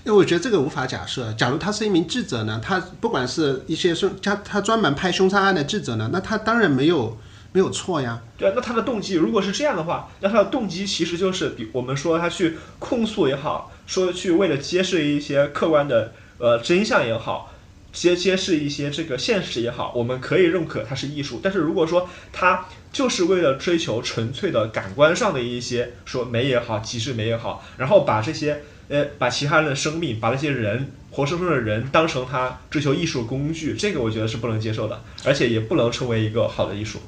[0.06, 1.34] 因为我觉得这个无法假设。
[1.34, 2.62] 假如他是一名记者呢？
[2.64, 6.10] 他不管是一些凶，他他专门拍凶杀案的记者呢？
[6.14, 7.18] 那他当然没有
[7.52, 8.22] 没有错呀。
[8.38, 17.54] 对啊，那他的动机如果是这样的话，那他的动机其实就是比我们说他去控诉也好，说去为了揭示一些客观的呃真相也好，
[17.92, 21.40] 揭揭示一些这个现实也好，我们可以认可它是艺术。
[21.44, 28.64] 但是如果说它就是为了追求纯粹的感官上的一些说美也好，极致美也好，然后把这些。
[28.90, 37.00] 呃，把其他人的生命，把那些人活生生的人当成他追求艺术的工具，这个我觉得是不能接受的，而且也不能成为一个好的艺术。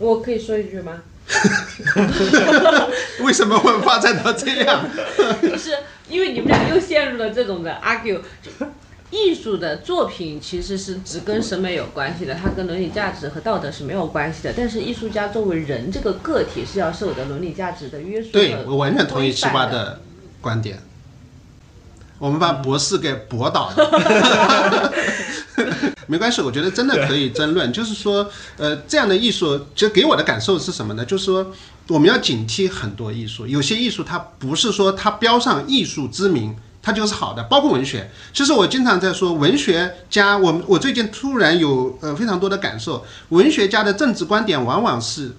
[0.00, 1.04] 我可以说一句吗？
[3.24, 4.84] 为什么会发展到这样？
[5.42, 5.70] 就是
[6.08, 8.20] 因为你们俩又陷入了这种的 argue。
[9.10, 14.52] 艺术的作品其实是只跟审美有关系的，它跟伦理价值和道德是没有关系的。
[14.56, 18.30] 但是艺术家作为人这个个体是要受的伦理价值的约束。
[18.32, 20.00] 对我完全同意七八的
[20.40, 20.80] 观点。
[22.18, 24.92] 我们把博士给驳倒了，
[26.06, 27.72] 没关系，我觉得真的可以争论。
[27.72, 31.04] 就是说，呃，这样的艺术，其实给我的感受是什么呢？
[31.04, 31.52] 就是说，
[31.88, 36.54] 我们要警惕很多艺术，有些艺术它不是说它标上艺术之名。
[36.86, 38.10] 它就是好的，包括文学。
[38.34, 45.34] 其实我经常在说，文学家，我我最近突然有呃非常多的感受，文学家的政治观点往往是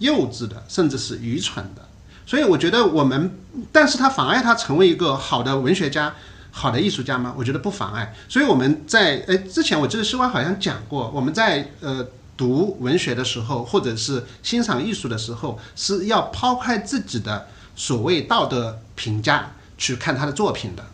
[0.00, 1.80] 幼稚的，甚至是愚蠢的。
[2.26, 3.34] 所以我觉得我们，
[3.72, 6.14] 但是它妨碍他成为一个好的文学家、
[6.56, 7.34] 好的艺术家吗？
[7.36, 8.14] 我觉得不妨碍。
[8.28, 19.50] 所以我们在呃之前，我记得西瓜好像讲过，我们在呃读文学的时候，或者是欣赏艺术的时候，是要抛开自己的所谓道德评价。
[19.76, 20.84] 去看他的作品的，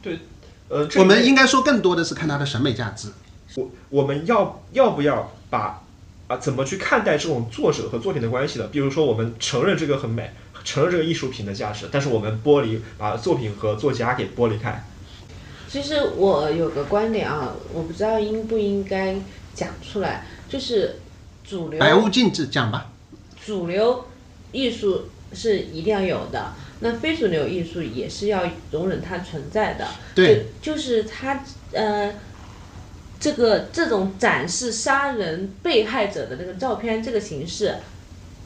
[0.00, 0.18] 对，
[0.68, 3.08] 呃，我们应该说更多的是看他的审美价值。
[3.54, 5.82] 我我们要要不要把
[6.26, 8.66] 啊怎么去看待这种作者和作品的关系呢？
[8.68, 10.32] 比如说，我们承认这个很美，
[10.64, 14.82] 承认这个艺术品的价值，但是我们剥离把作品和作家给剥离开。
[15.70, 19.14] 其实我有个观点啊，我不知道应不应该
[19.54, 20.96] 讲出来，就是
[21.44, 22.90] 主流白物禁止讲吧。
[23.46, 24.06] 主流
[24.50, 26.52] 艺术是一定要有的。
[26.80, 32.12] 那非主流艺术也是要容忍它存在的，对，就是它呃，
[33.20, 37.76] 这个这种展示杀人被害者的那个照片这个形式，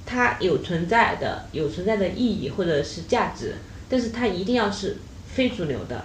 [0.04, 3.54] 它有存在的有存在的意义或者是价值，
[3.88, 4.98] 但是它一定要是
[5.32, 6.04] 非主流的。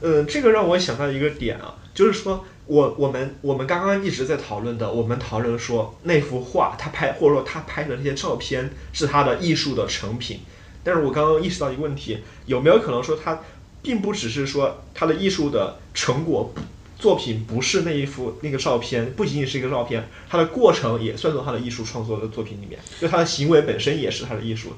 [0.00, 10.40] 嗯，这个让我想到一个点啊，就是说我我们我们刚刚一直在讨论的，我们讨论说那幅画他拍或者说他拍的那些照片是他的艺术的成品。
[10.84, 13.40] 但是我刚刚意识到一个问题，有没有可能说他
[13.82, 16.54] 并不只是说他的艺术的成果
[16.98, 24.72] 作品不是那一幅那个照片，不仅仅是一个照片，他的过程也算作他的艺术创作的作品里面，就他的行为本身也是他的艺术。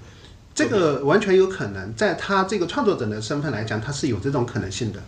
[0.54, 5.00] 这个完全有可能，在他这个创作者的身份来讲，他是有这种可能性的。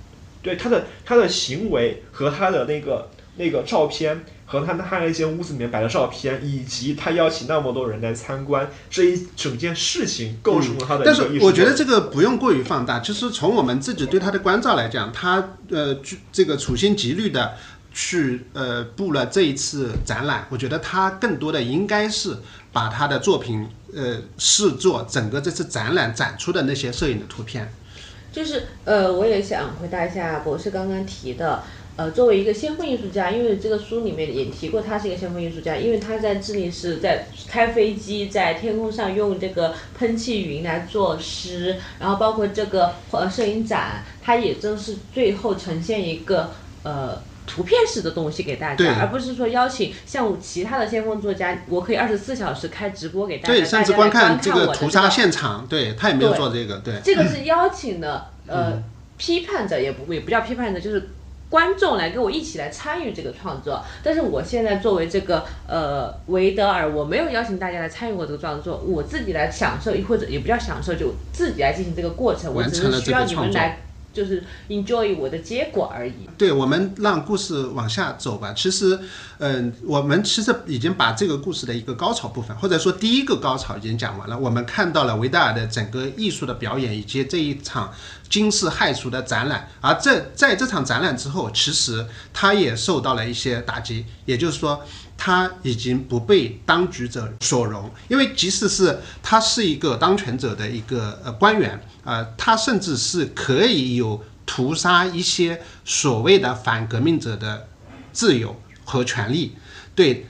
[0.43, 4.25] 对他的他的行为和他的那个那个照片。
[4.45, 11.05] 和他他那间屋子里面摆的照片，以及他邀请那么多人来参观这一整件事情，构成了他的。
[11.07, 15.97] 但是我觉得这个不用过于放大，就是从我们自己对他的关照来讲，他呃
[16.31, 17.55] 这个处心积虑的
[17.95, 22.37] 去呃布了这一次展览，我觉得他更多的应该是
[22.73, 27.73] 把他的作品呃视作整个这次展览展出的那些摄影的图片。
[28.33, 31.63] 就是呃，我也想回答一下博士刚刚提的。
[31.95, 46.51] 呃，作为一个先锋艺术家，因为这个书里面也提过，他是一个先锋艺术家，因为他在智利是在开飞机，在天空上用这个喷气云来作诗，然后包括这个呃摄影展，他也正是最后呈现一个
[46.83, 58.83] 呃图片式的东西给大家，而不是说邀请像其他的先锋作家，我可以二十四小时开直播给大家，对，甚至观看这个屠杀现场，对他也没有做这个，对，这个是邀请的呃
[59.17, 61.11] 批判者，也不也不叫批判者，就是。
[61.53, 73.83] 观众来跟我一起来参与这个创作，但是我现在作为这个呃维德尔，我没有邀请大家来参与过这个创作，我自己来享受，或者也不叫享受，就自己来进行这个过程，我只是需要你们来。
[74.13, 76.29] 就是 enjoy 我的结果而已。
[76.37, 78.53] 对，我们让故事往下走吧。
[78.53, 78.99] 其实，
[79.39, 84.39] 嗯，我们其实已经把这个故事的一个高潮部分，或者说第一个高潮已经讲完了。
[84.39, 87.93] 我们看到了维达尔的整个艺术的表演，以及这一场
[88.29, 89.69] 惊世骇俗的展览。
[89.81, 94.05] 而这在这场展览之后，其实他也受到了一些打击。
[94.25, 94.83] 也就是说。
[95.25, 107.69] 他已经不被当局者所容，因为即使是他是一个当权者的一个呃官员，呃，他甚至是可以有屠杀一些所谓的反革命者的
[108.13, 109.55] 自由和权利，
[109.95, 110.27] 对。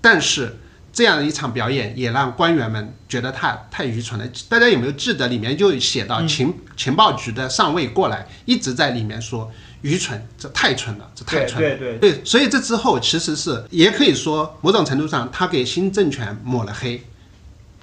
[0.00, 0.56] 但是
[0.92, 4.28] 这样的一场表演也让官员们觉得他太愚蠢了。
[4.48, 9.52] 大家有没有记得里面就写到情情报局的上尉过来，一直在里面说。
[9.86, 11.62] 愚蠢，这太蠢了，这太蠢。
[11.62, 17.04] 对对对，所以这之后其实是也可以说，某种程度上他给新政权抹了黑，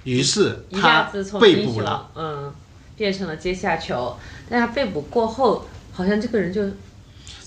[0.02, 2.52] 于是他被捕了，嗯，
[2.94, 4.18] 变成了阶下囚。
[4.50, 6.68] 但他被捕过后，好像这个人就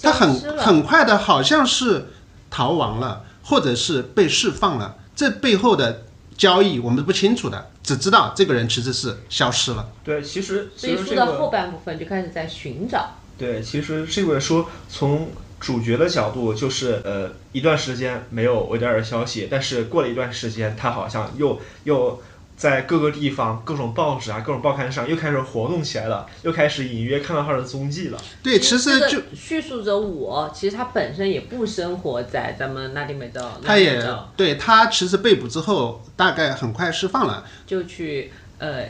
[0.01, 2.07] 他很很快的，好像是
[2.49, 4.95] 逃亡了，或者是被释放了。
[5.15, 6.05] 这背后的
[6.35, 9.87] 交易我们不清楚的，只知道这个人其实是消失了。
[10.03, 13.17] 对，其实所以书的后半部分就开始在寻找。
[13.37, 15.29] 对，其实这本书从
[15.59, 22.21] 主角的角度就是呃一段时间没有维德尔消息，但是过了一段时间，他好像又又
[22.55, 28.17] 在各个地方、各种报纸啊、各种报刊上又开始活动起来了，又开始隐约看到他的踪迹了。
[28.41, 34.03] 对，其实就叙述着我，其实他本身也不生活在咱们拉丁美洲，他也
[34.35, 37.45] 对他其实被捕之后，大概很快释放了。
[37.67, 38.85] 就去呃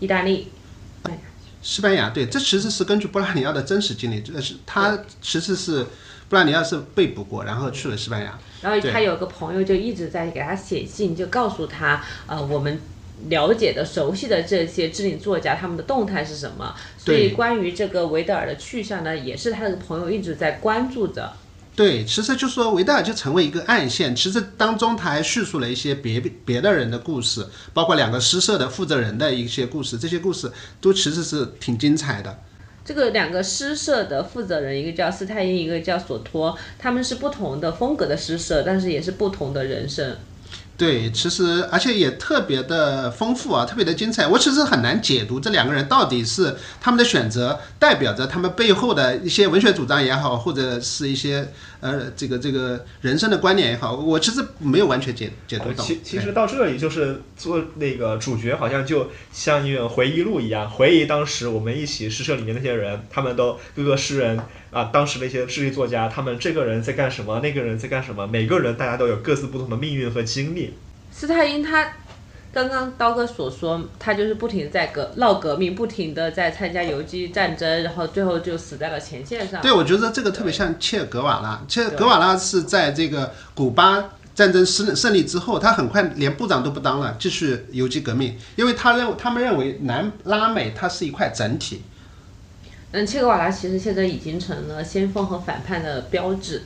[0.00, 0.48] 意大利，
[1.60, 5.84] 西班牙，对，这其实是根据布拉尼奥的真实经历，这是他其实是
[6.28, 8.38] 布拉尼奥是被捕过，然后去了西班牙。
[8.62, 12.80] 然后他有个朋友就一直在给他写信，就告诉他，呃，我们
[13.28, 16.74] 了解的、熟悉的这些知名作家他们的动态是什么。
[16.96, 21.32] 所以关于这个维德尔的去向呢，也是他的朋友一直在关注着。
[21.78, 30.50] 对，其实就说维达尔就成为一个暗线，其实当中他还叙述了一些别别的人的故事，包括两个诗社的负责人的一些故事，这些故事
[30.80, 32.36] 都其实是挺精彩的。
[32.84, 40.16] 这个两个诗社的负责人，一个叫斯泰因，一个叫索托，他们是不同的风格的诗社，但是也是不同的人生。
[40.78, 44.28] 对，其实而且也特别的丰富啊，特别的精彩。
[44.28, 55.76] 我其实很难解读这两个人到底是他们的选择代表着他们背后的一些文学主张也好，或者是一些呃这个这个人生的观念也好，我其实没有完全解解读懂。
[55.76, 64.38] 呃其其实到这里就是做那个主角，好像就像一本回忆录一样，回忆当时我们一起诗社里面那些人，他们都各个诗人
[64.70, 70.74] 啊，当时那些智力作家，他们这个人在干什么，那个人在干什么，每个人大家都有各自不同的命运和经历。
[71.10, 71.90] 斯泰因他
[72.50, 79.60] 刚刚刀哥所说，他就是不停地在革闹革命，不停的在参加游击战争，然后最后就死在了前线上。
[79.60, 81.62] 对，我觉得这个特别像切尔格瓦拉。
[81.68, 84.02] 切尔格瓦拉是在这个古巴
[84.34, 91.82] 战争胜胜利之后，他很快连部长都不当了，继续游击革命，因为他认他们认为南拉美它是一块整体。
[92.92, 96.62] 嗯，切格瓦拉其实现在已经成了先锋和反叛的标志。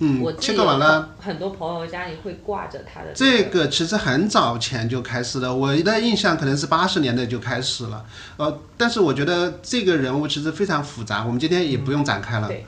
[0.00, 8.04] 我嗯，自己有切割完了很多朋友家里会挂着他的这个个其实很早前就开始了，我的印象可能是八十年代就开始了。
[8.36, 12.46] 呃，但是我觉得这个人物其实非常复杂，我们今天也不用展开了。
[12.46, 12.64] 对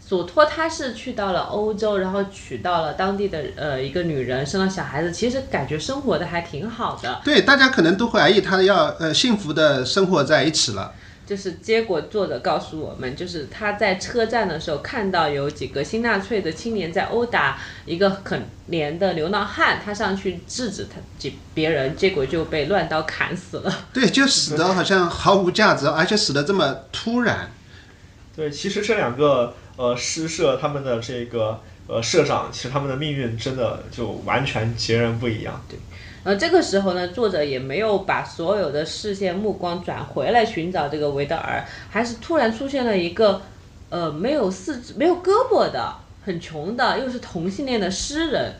[0.00, 7.20] 索托他是去到了欧洲，然后娶到了当地的呃一个女人，生了小孩子，其实感觉生活的还挺好的。
[7.24, 10.92] 对，大家可能都怀疑他要呃幸福的生活在一起了。
[11.26, 18.38] 就是结果，作者告诉我们，就是他在车站的时候看到有几个新纳粹的青年在殴打一个可
[18.70, 23.78] 怜的流浪汉，他上去制止他几别人，结果就被乱刀砍死了。
[23.92, 27.50] 对，就死的好像毫无价值，而且死的这么突然。
[28.36, 35.60] 对，其实这两个呃诗社他们的这个呃社长，其实他们的命运真的就完全截然不一样。
[36.26, 43.42] 呃，这个时候呢，作者也没有把所有的视线目光转回来寻找这个维德尔，还是突然出现了一个，
[43.90, 48.54] 呃，没有四肢、没有胳膊的、很穷的，又是同性恋的诗人。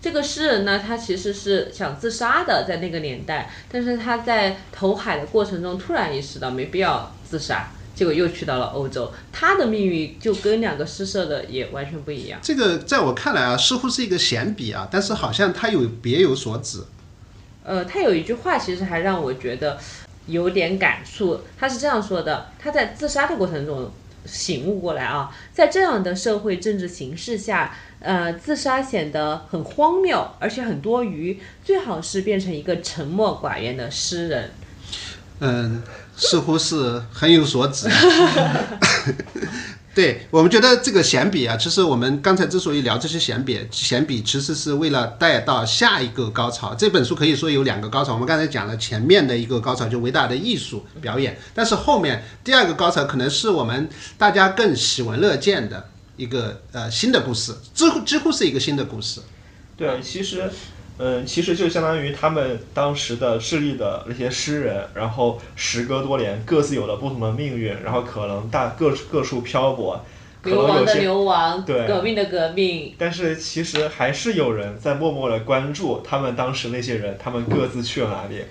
[0.00, 9.12] 这个诗人呢，他其实是想自杀的，在那个年代，但是他在投海的过程中突然意识到没必要自杀，结果又去到了欧洲。
[9.30, 12.40] 他的命运就跟两个诗社的也完全不一样。
[12.42, 16.82] 这个在我看来啊，似乎是一个闲笔啊，但是好像他有别有所指。
[17.64, 19.78] 呃，他有一句话，其实还让我觉得
[20.26, 21.40] 有点感触。
[21.58, 23.90] 他是这样说的：他在自杀的过程中
[24.26, 31.40] 醒悟过来啊，在这样的社会政治形势下，呃，自杀显得很荒谬，而且很多余。
[31.64, 34.50] 最好是变成一个沉默寡言的诗人。
[35.40, 35.82] 嗯，
[36.16, 37.88] 似乎是很有所指。
[39.94, 46.74] 对我们觉得这个闲笔啊，其实我们刚才之所以聊这些闲笔，闲笔其实是为了带到下一个高潮。
[46.74, 59.20] 这本书可以说有两个高潮，我们刚才讲了前面的一个高潮，就伟大的艺术表演，但是后面第二个高潮可能是我们大家更喜闻乐见的一个呃新的故事，几乎几乎是一个新的故事。
[59.76, 60.50] 对，其实，
[60.98, 70.04] 嗯，其实就相当于他们当时的智利的那些诗人，然后时隔多年，各自有了不同的命运，然后可能大各各处漂泊，
[70.42, 72.94] 可流亡的能有些，流亡，对革命的革命。
[72.98, 78.44] 但是其实还是有人在默默的关注他们当时那些人，他们各自去了哪里。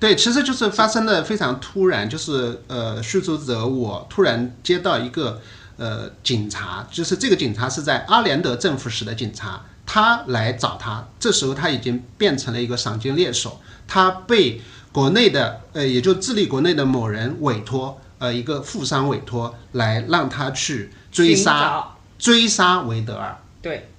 [0.00, 5.40] 对，其实就是发生的非常突然，就是呃，叙述者我突然接到一个
[5.76, 9.64] 呃警察，就是这个警察是在阿连德政府时的警察，
[9.94, 14.58] 他来找他，这时候他已经变成了一个赏金猎手，他被
[14.90, 21.86] 国内的呃，也就智利国内的某人委托，呃，一个富商委托来让他去追杀
[22.18, 23.36] 追杀维德尔。
[23.60, 23.90] 对，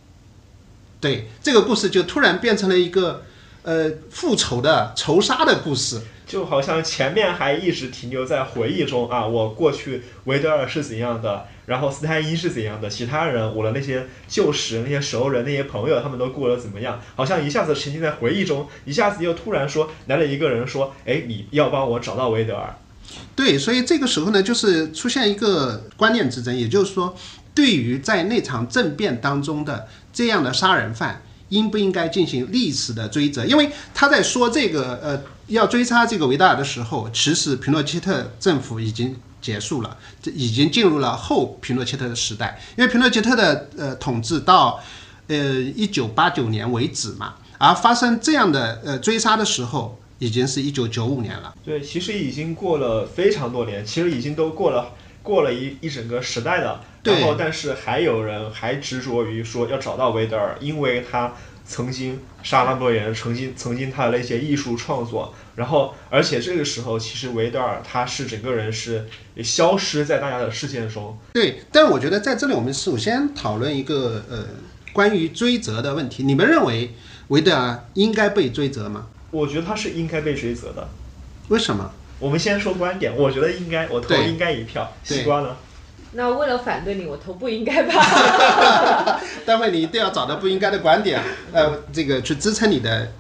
[1.00, 3.22] 对，这个故事就突然变成了一个
[3.62, 6.02] 呃复仇的仇杀的故事。
[6.34, 17.00] 就好像前面还一直停留在回忆中啊，我过去维德尔是怎样的，然后斯坦因是怎样的，其他人我的那些旧识、那些熟人、那些朋友，他们都过得怎么样？
[17.16, 22.76] 好像一下子沉浸在回忆中，一下子又突然说来了一个人说，哎，你要帮我找到维德尔。
[23.36, 27.16] 对，所以这个时候呢，就是出现一个观念之争，也就是说，
[27.54, 31.22] 对于在那场政变当中的这样的杀人犯，
[31.54, 33.46] 应不应该进行历史的追责？
[33.46, 42.60] 因为他在说这个呃要追杀这个维达尔的时候，其实皮诺切特政府已经结束了，这已经进入了后皮诺切特的时代。
[42.76, 44.82] 因为皮诺切特的呃统治到
[45.28, 51.54] 呃一九八九年为止嘛，而发生这样的呃追杀的时候，已经是一九九五年了。
[51.64, 54.94] 对，其实已经过了非常多年，其实已经都过了
[55.24, 56.82] 过了一一整个时代的。
[57.04, 61.34] 然后，但是还有人还执着于说要找到维德尔，因为他
[61.66, 65.34] 曾经杀了那么多人，曾经曾经他的那些艺术创作。
[65.56, 69.06] 然后，而且这个时候，其实维德尔他是整个人是
[69.44, 71.18] 消失在大家的视线中。
[71.34, 74.48] 对，但我觉得在这里我们首先讨论一个呃
[74.94, 76.24] 关于追责的问题。
[76.24, 76.96] 你们认为
[77.28, 79.08] 维德尔应该被追责吗？
[79.32, 80.88] 我觉得他是应该被追责的。
[81.50, 81.92] 为什么？
[82.24, 84.90] 我们先说观点，我觉得应该，我投应该一票。
[85.06, 85.58] 对西瓜呢？
[86.14, 87.92] 那为了反对你，我投不应该吧？
[89.46, 91.22] 待会你一定要找到不应该的观点，
[91.52, 93.12] 呃，这个去支撑你的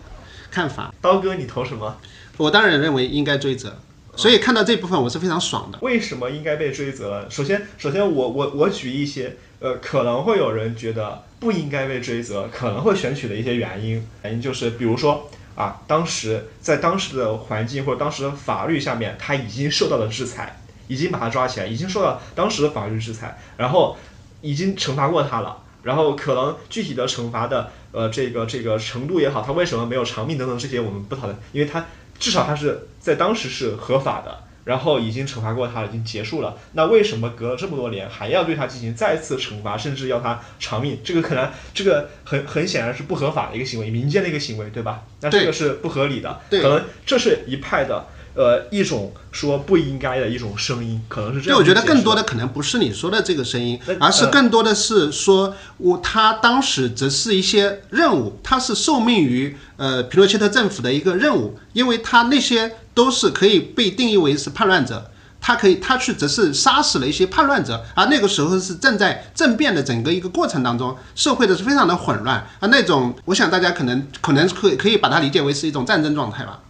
[0.50, 0.94] 看法。
[1.02, 1.98] 刀哥，你投什么？
[2.38, 3.74] 我当然认为应该追责，
[4.16, 5.80] 所以看到这部分我是非常爽的。
[5.82, 7.28] 为什么应该被追责？
[7.30, 23.96] 首先，首先我我我举一些呃可能会有人觉得不应该被追责，可能会选取的一些原因，原因就是比如说啊，当时在当时的环境或者当时的法律下面，他已经受到了制裁，已经把他抓起来，已经受到当时的法律制裁，然后
[24.42, 25.60] 已经惩罚过他了。
[25.84, 31.86] 然后可能具体的惩罚的呃这个这个程度也好，他为什么没有偿命等等这些我们不讨论，因为他
[32.18, 36.58] 至少他是在当时是合法的，然后已经惩罚过他了，已经结束了。
[36.74, 41.00] 那为什么隔了这么多年还要对他进行再次惩罚，甚至要他偿命？
[41.04, 45.04] 这个可能这个很很显然是不合法的一个行为，民间的一个行为，对吧？
[45.22, 51.58] 那这个是不合理的，对可能这是一派的呃一种说不应该的一种声音，可能是这样。
[51.58, 65.10] 就我觉得更多的可能不是你说的这个声音，而是呃更多的是说我他当时只是一些任务，他是受命于呃皮诺切特政府的一个任务，因为他那些都是可以被定义为是叛乱者。
[65.46, 76.62] 他可以，他去只是杀死了一些叛乱者，而那个时候是正在政变的整个一个过程当中，社会的是非常的混乱啊，那种我想大家可能可能可以可以把它理解为是一种战争状态吧。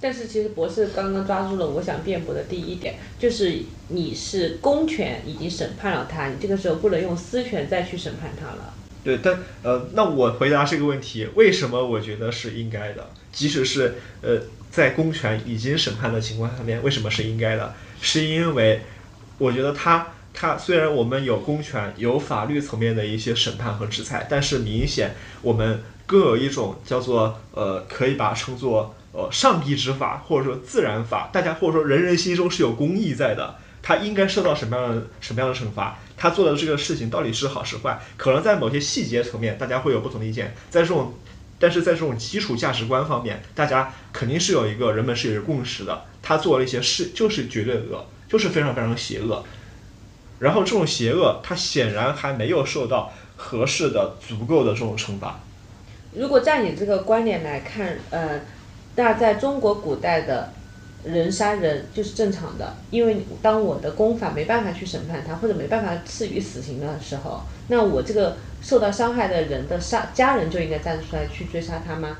[0.00, 8.74] 但是其实博士刚刚抓住了我想辩驳的第一点，就是你是公权已经审判了他，你这个时候不能用私权再去审判他了。
[9.02, 13.10] 对，但呃，那我回答这个问题，为什么我觉得是应该的？
[13.32, 14.40] 即使是呃，
[14.70, 17.74] 在公权已经审判的情况下面，为什么是应该的？
[18.00, 18.82] 是因为
[19.38, 33.56] 我觉得他他虽然我们有公权、有法律层面的一些审判和制裁，但是明显我们更有一种叫做呃，可以把它称作呃上帝之法，或者说自然法，大家或者说人人心中是有公义在的。
[33.80, 35.98] 他应该受到什么样的什么样的惩罚？
[36.16, 37.98] 他做的这个事情到底是好是坏？
[38.16, 40.54] 可能在某些细节层面，大家会有不同的意见。
[40.68, 41.14] 在这种，
[41.58, 46.04] 但是在这种基础价值观方面，大家肯定是有一个人们是有共识的。
[46.22, 49.44] 他做了一些事，就是绝对恶，就是非常非常邪恶。
[50.40, 55.40] 然后这种邪恶，他显然还没有受到合适的、足够的这种惩罚。
[56.12, 58.40] 如果在你这个观点来看，呃，
[58.98, 60.52] 那在中国古代的
[61.04, 72.18] 人杀人就是正常的，因为当我的公法没办法去审判他，或者没办法赐予死刑的时候，那我这个受到伤害的人的杀家人就应该站出来去追杀他吗？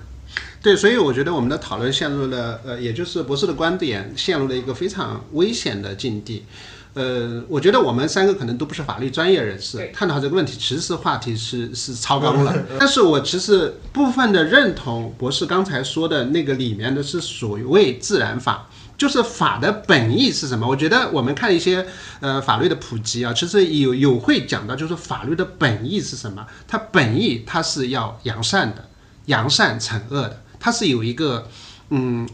[0.63, 6.47] 对，所以我觉得我们的讨论陷入了，呃，也就是博士的观点陷入了一个非常危险的境地。
[6.95, 12.55] 呃，我觉得我们三个可能都不是法律专业人士，探讨这个问题其实话题是 是超纲了。
[12.79, 18.69] 但是我其实部分的认同博士刚才说的那个里面的是所谓自然法。
[18.99, 20.67] 就是法的本意是什么？
[20.67, 21.87] 我觉得我们看一些
[22.19, 26.45] 呃法律的普及啊，其实有有会讲到，就是法律的本意是什么？
[26.67, 28.89] 它本意它是要扬善的，
[29.27, 31.47] 扬善惩恶的，它是有一个
[31.91, 32.29] 嗯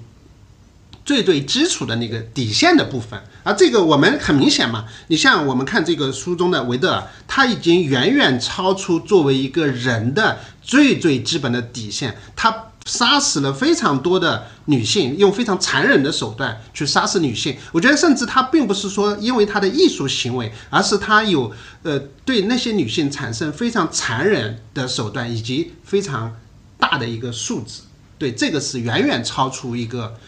[1.04, 3.20] 最最基础的那个底线的部分。
[3.42, 12.68] 而这个我们很明显嘛，你像我们看这个书中的维德尔，他已经远远超出作为一个人的最最基本的底线，他。
[12.86, 17.56] 杀死了非常多的女性，用非常残忍的手段去杀死女性。
[17.72, 21.50] 我觉得，甚至他并不是说因为他的艺术行为，而是他有
[21.82, 26.36] 呃对那些女性产生非常残忍的手段，以及非常
[26.78, 27.80] 大的一个素质。
[28.18, 30.18] 对，这个是远远超出一个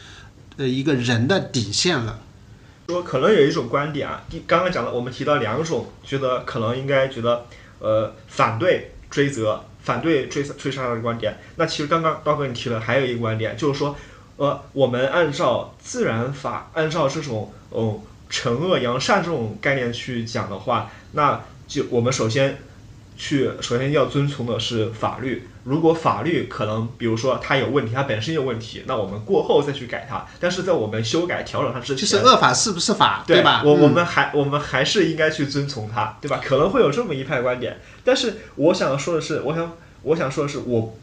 [0.56, 2.20] 呃一个人的底线了。
[2.88, 7.46] 说可能有一种观点啊，第刚刚讲了，我们提到两种，觉得可能应该觉得
[7.80, 11.36] 呃反对追责、反对追追杀的观点。
[11.56, 13.96] 那其实刚刚刀哥你提了还有一个观点，就是说
[14.36, 18.00] 呃我们按照自然法，按照这种哦
[18.30, 22.58] 惩恶扬善这种概念去讲的话，那就我们首先
[23.16, 25.48] 去首先要遵从的是法律。
[25.66, 30.24] 如果法律可能，比如说它有问题，它本身有问题，那我们过后再去改它。
[30.38, 33.62] 但是在我们修改调整它之前，就是恶法是不是法，对吧？
[33.64, 36.40] 我我嗯们还我们还是应该去遵从它，对吧？
[36.40, 40.96] 可能会有这么一派观点，但是我想说的是，我想我想说的是，我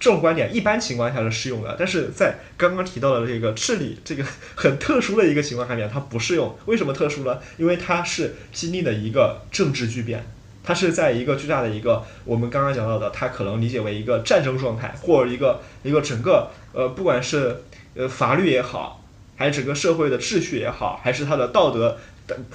[0.00, 4.24] 这种观点一般情况下是适用的，但是在刚刚提到的这个治理这个
[4.56, 6.58] 很特殊的一个情况下面，它不适用。
[6.66, 7.38] 为什么特殊呢？
[7.56, 10.26] 因为它是经历了一个政治巨变。
[10.68, 17.62] 它是在一个巨大的一个我们刚刚讲到的，它可能理解为一个战争状态，或者一个一个整个呃，不管是
[17.94, 19.02] 呃法律也好，
[19.34, 21.96] 还是整个社会的秩序也好，还是它的道德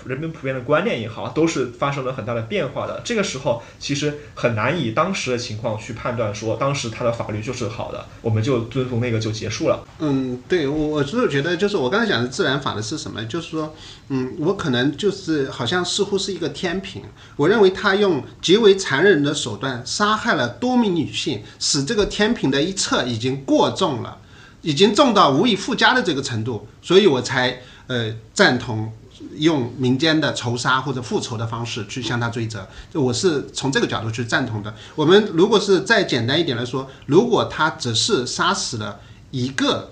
[0.05, 3.01] 人们普遍的观念也好，都是发生了很大的变化的。
[3.03, 9.83] 这个时候其实很难以当时的情况去判断说，当时它的法律就是好的，我们就遵从那个就结束了。
[9.99, 13.23] 嗯，对我我就是觉得，就是我刚才讲的自然法的是什么？
[13.25, 13.75] 就是说，
[14.09, 17.01] 嗯，我可能就是好像似乎是一个天平，
[17.35, 24.17] 我认为他用极为残忍的手段杀害了多名女性，使这个天平的一侧已经过重了，
[24.61, 28.91] 已经重到无以复加的这个程度，所以我才呃赞同
[29.37, 32.67] 用民间的仇杀或者复仇的方式去向他追责。
[32.93, 34.73] 就我是从这个角度去赞同的。
[34.95, 38.99] 我们如果是再简单一点来说，如果他只是杀死了
[39.31, 39.89] 一个。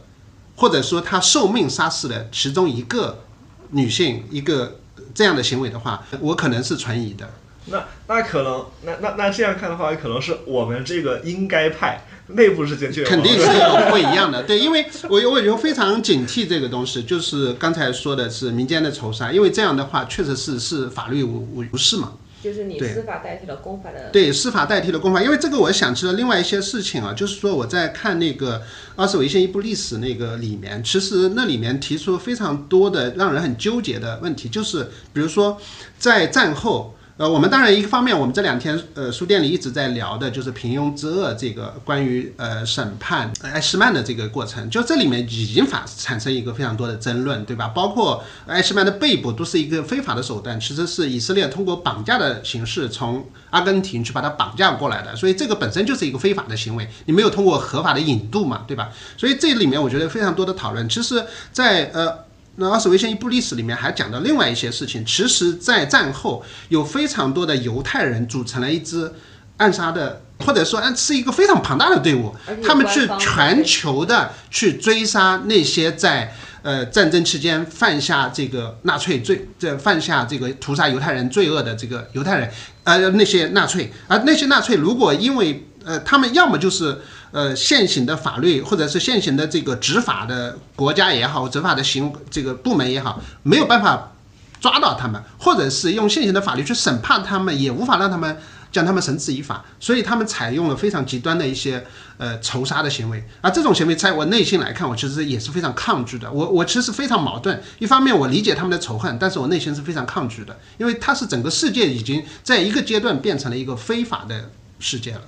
[0.58, 3.24] 或者说他受命杀死了其中一个
[3.72, 4.80] 女性一个
[5.12, 7.28] 这样的行为的话，我可能是存疑的。
[7.66, 12.06] 那那可能那那那这样看的话，可能是我们这个应该派
[12.36, 22.14] 内部之间就有肯定是有不一样的，对，因为我我就非常警惕这个东西，就是刚才说的是民间的仇杀，因为这样的话确实是是法律无无无视嘛。
[22.44, 24.10] 就是你司法代替了公法的。
[24.12, 28.58] 对，司法代替了公法，因为这个我想起了另外一些事情啊，就是说我在看那个
[28.96, 35.60] 《二十违宪一部历史》那个里面，其实那里面提出了非常多的让人很纠结的问题，就是比如说
[36.00, 36.96] 在战后。
[37.22, 47.68] 呃，我们当然一个方面，我们这两天呃书店里一直在聊的就是平庸之恶这个关于呃审判呃埃什曼的这个过程，就这里面已经发产生一个非常多的争论，对吧？
[47.68, 58.90] 包括埃什曼的被捕都是一个非法的手段，其实是以色列通过绑架的形式从阿根廷去把他绑架过来的，所以这个本身就是一个非法的行为，你没有通过合法的引渡嘛，对吧？
[59.16, 60.90] 所以这里面我觉得非常多的讨论。
[60.90, 62.26] 其实在，呃
[62.56, 65.06] 那《二十维宪一部历史》里面还讲到另外一些事情。
[65.06, 69.12] 其实，在战后有非常多的犹太人组成了一支
[69.58, 76.34] 暗杀的，或者说暗是一个非常庞大的队伍他们去全球的去追杀那些在。
[76.64, 82.48] 呃，战争期间犯下这个纳粹罪，这犯下这个屠杀犹太人罪恶的这个犹太人，
[82.84, 94.14] 呃，那些纳粹，而那些纳粹如果因为呃，他们要么就是呃现行的法律，或者是现行的这个执法的国家也好，执法的行这个部门也好，没有办法
[94.60, 98.38] 抓到他们，或者是用现行的法律去审判他们，也无法让他们
[98.72, 101.84] 将他们绳之以法，所以他们采用了非常极端的一些
[102.18, 106.32] 呃仇杀的行为，而这种行为在我内心来看，我其实也是非常抗拒的。
[106.32, 115.22] 我我其实非常矛盾，一方面我理解他们的仇恨，但是我内心是非常抗拒的，因为它是整个世界已经在一个阶段变成了一个非法的世界了。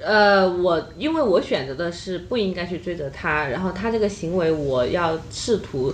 [0.00, 5.92] 呃，我因为我选择的是不应该去追责他，然后他这个行为，我要试图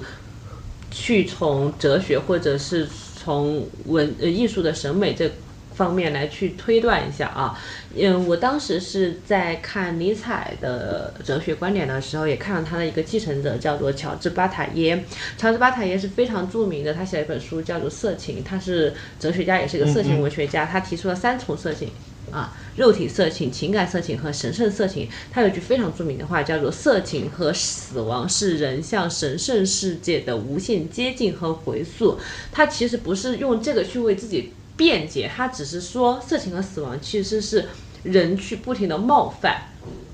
[0.91, 2.87] 去从哲学或者是
[3.17, 5.31] 从文呃艺术的审美这
[5.75, 7.59] 方面来去推断一下啊。
[7.97, 15.05] 嗯，我当时是在看尼采的哲学观点的时候，也看了他的一个继承者，叫做乔治巴塔耶。
[15.37, 21.91] 乔治巴塔耶是非常著名的，他写了一本书叫做《色情》，他是哲学家，也是一个色情文学家，他提出了三重色情。
[22.31, 25.09] 啊，肉体色情、情感色情和神圣色情。
[25.33, 32.19] 他有句非常著名的话，叫做“色情和死亡是人向神圣世界的无限接近和回溯”。
[32.53, 37.67] 他其实不是用这个去为自己辩解，他只是说色情和死亡其实是
[38.05, 39.63] 人去不停的冒犯、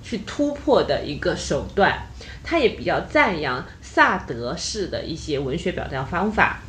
[0.02, 2.06] 去突破的一个手段。
[2.42, 6.62] 他也比较赞扬萨德式的一些文学表达方法。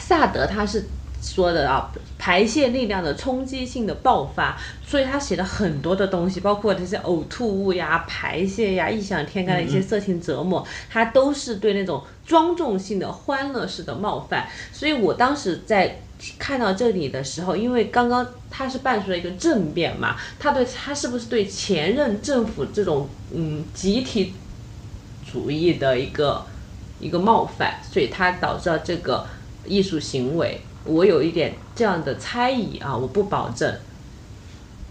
[0.00, 0.86] 萨德他是
[1.22, 14.48] 说的啊，排泄力量的冲击性的爆发，所以他写了很多的东西，包括这些呕吐物呀、排泄呀、异想天开的一些色情折磨，他都是对那种庄重性的欢乐式的冒犯。
[14.72, 16.00] 所以我当时在
[16.40, 24.34] 看到这里的时候，因为刚刚他是伴随了一个政变嘛，他对他是不是对前任政府这种嗯集体
[25.32, 26.44] 主义的一个
[26.98, 29.24] 一个冒犯，所以他导致了这个
[29.64, 30.60] 艺术行为。
[30.84, 33.74] 我有一点这样的猜疑啊，我不保证。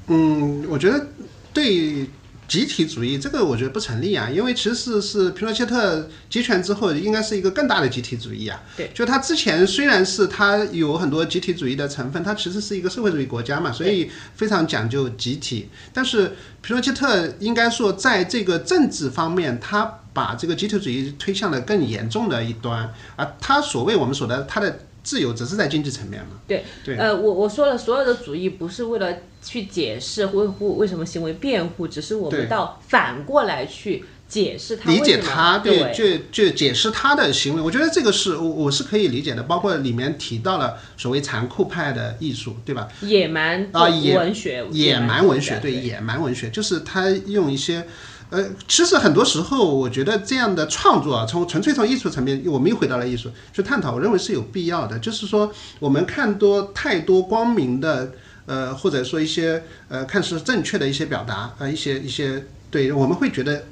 [0.08, 1.08] 嗯，我觉得
[1.54, 2.10] 对
[2.48, 8.62] 集体主义这个我觉得不成立啊，因为其实是皮诺切特集权之后，应该是一个更大的集体主义啊。
[8.76, 15.70] 对，就他之前虽然是他有很多集体主义的成分，他其实是一个社会主义国家嘛，所以非常讲究集体。
[15.94, 24.80] 但是皮诺切特应该说在这个政治方面，他把这个集体主义推向了更严重的一端，而他所谓我们说的他的。
[25.04, 26.40] 自由只是在经济层面嘛？
[26.48, 26.98] 对对。
[26.98, 37.62] 呃，我我说了，所有的主义不是为了去解释维护为什么行为辩护，只是我们到反过来去解释他理解他，对，就就解释他的行为。
[37.62, 42.88] 我觉得这个是我我是可以理解的，包括里面提到了所谓残酷派的艺术，对吧？
[43.02, 47.86] 野蛮啊，野文学，野蛮文学，对，野蛮文学就是他用一些。
[48.32, 54.98] 呃，其实很多时候，我觉得这样的创作啊，从纯粹从艺术层面，我们又回到了艺术去探讨，我认为是有必要的。
[55.00, 58.14] 就是说，我们看多太多光明的，
[58.46, 63.66] 呃，或者说一些呃看似正确的一些表达，呃，一些一些，对，我们会觉得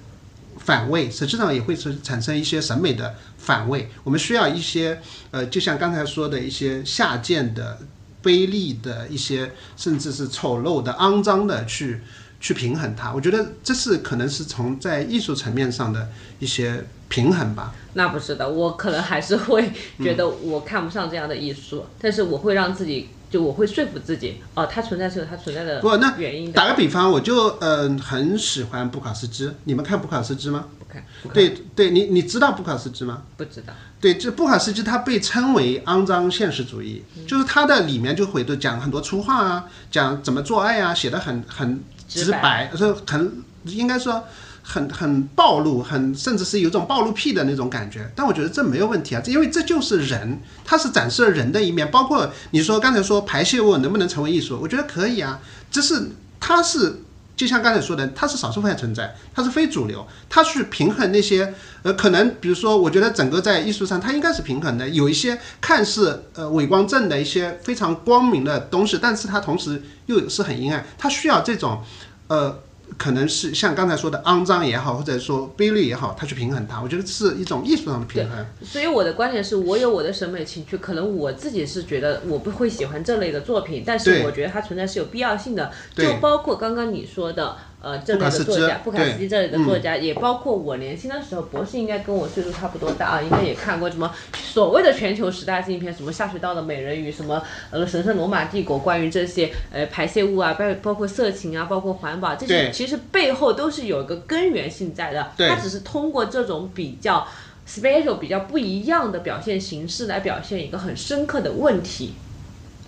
[0.57, 3.89] 反胃，实际上也会是产生一些审美的反胃。
[4.03, 4.99] 我们需要一些，
[5.31, 7.79] 呃，就像刚才说的一些下贱的、
[8.21, 12.01] 卑劣的一些，甚至是丑陋的、肮脏的去。
[12.39, 16.07] 去平衡它，我觉得这是可能是从在艺术层面上的
[16.39, 17.73] 一些平衡吧。
[17.93, 26.51] 那不是的，我可能还是会觉得我看不上这样的艺术，但是我会让自己，就我会说服自己，哦，它存在是有它存在的不那原因。
[26.53, 30.67] 打个比方，我就嗯很喜欢布卡斯基，你们看布卡斯基吗？
[30.79, 31.03] 不看。
[31.33, 33.23] 对对，你你知道布卡斯基吗？
[33.35, 33.73] 不知道。
[33.99, 41.83] 对，这布卡斯基他被称为肮脏现实主义，就是他的里面就会都讲很多粗话啊，讲怎么做爱啊，写的很很。
[42.09, 44.23] 直白，是很应该说
[44.63, 48.11] 很很暴露，很甚至是有种暴露癖的那种感觉。
[48.15, 51.89] 但我觉得这没有问题啊，因为这就是人，他是展示了人的一面。
[51.89, 55.39] 包括你说刚才说排泄物能不能成为艺术，我觉得可以啊。
[55.71, 57.03] 只是他是
[57.39, 71.81] 就像刚才说的，它是少数派存在，它是非主流，它去平衡那些呃可能比如说，我觉得整个在艺术上它应该是平衡的，有一些看似呃伪光正的一些非常光明的东西，但是它同时又是很阴暗，它需要这种。
[72.27, 72.59] 呃，
[72.99, 78.45] 可能是像刚才说的肮脏也好，或者说卑劣也好，它去平衡它，我觉得是一种艺术上的平衡。
[78.61, 87.55] 所以我的观点是我有我的审美情趣，可能我自己是觉得我不会喜欢这类的作品，但是我觉得它存在是有必要性的，就包括刚刚你说的。
[87.81, 107.25] 呃，这类的作家，布卡斯基这类的作家，也包括我年轻的时候，博士应该跟我岁数差不多大啊，应该也看过什么所谓的全球十大禁片，什么下水道的美人鱼，什么呃神圣罗马帝国，关于这些呃排泄物啊，包包括色情啊，包括环保这些，其实背后都是有一个根源性在的，它只是通过这种比较
[107.65, 112.15] special、比较不一样的表现形式来表现一个很深刻的问题。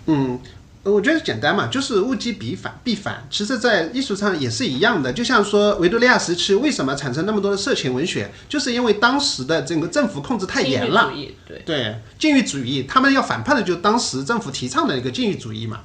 [0.04, 0.38] 嗯。
[0.84, 3.24] 我觉得简单嘛，就是物极必反，必反。
[3.30, 5.12] 其实，在艺术上也是一样的。
[5.12, 11.12] 就像说维多利亚时期为什么产生那么多的色情文学，就是因为当时的整个政府控制太严了。
[11.46, 15.82] 对对，禁欲主义，他们要反叛的就是当时政府提倡的一个禁欲主义嘛。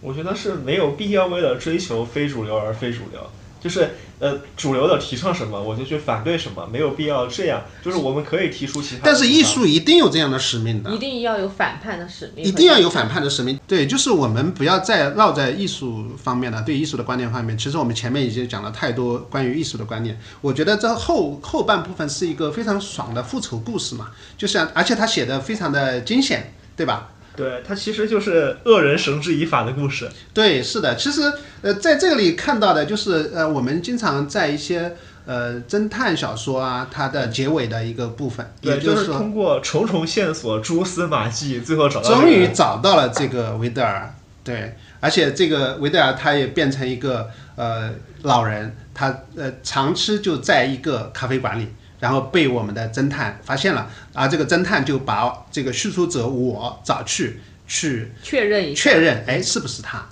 [0.00, 3.20] 我觉得是没有必要为了追求非主流而非主流。
[3.60, 7.62] 就是呃，主流的提倡什么，我就去反对什么，没有必要这样。
[7.84, 9.02] 就是我们可以提出其他。
[9.04, 13.58] 但是艺术一定有这样的使命的，一定要有反叛的使命，一定要有反叛的使命。
[13.66, 17.56] 对，就是我们不要再绕在艺术方面了，对艺术的观念方面。
[17.56, 20.18] 其实我们前面已经讲了太多关于艺术的观念。
[20.40, 27.08] 我觉得这后后半部分是一个非常爽的复仇故事嘛，就像而且他写的非常的惊险，对吧？
[27.38, 30.08] 对，它其实就是恶人绳之以法的故事。
[30.34, 31.32] 对，是的，其实
[31.62, 42.10] 呃，在这里看到的就是呃，我们经常在一些呃侦探小说啊，它的结尾的一个部分，也就是通过重重线索、蛛丝马迹，最后找到。
[42.10, 44.12] 终于找到了这个维德尔，
[44.42, 47.88] 对，而且这个维德尔他也变成一个呃
[48.22, 51.68] 老人，他呃长期就在一个咖啡馆里。
[52.00, 60.06] 然后被我们的侦探发现了，而这个侦探就把这个叙述者我找去去确认一下，确认哎是不是他？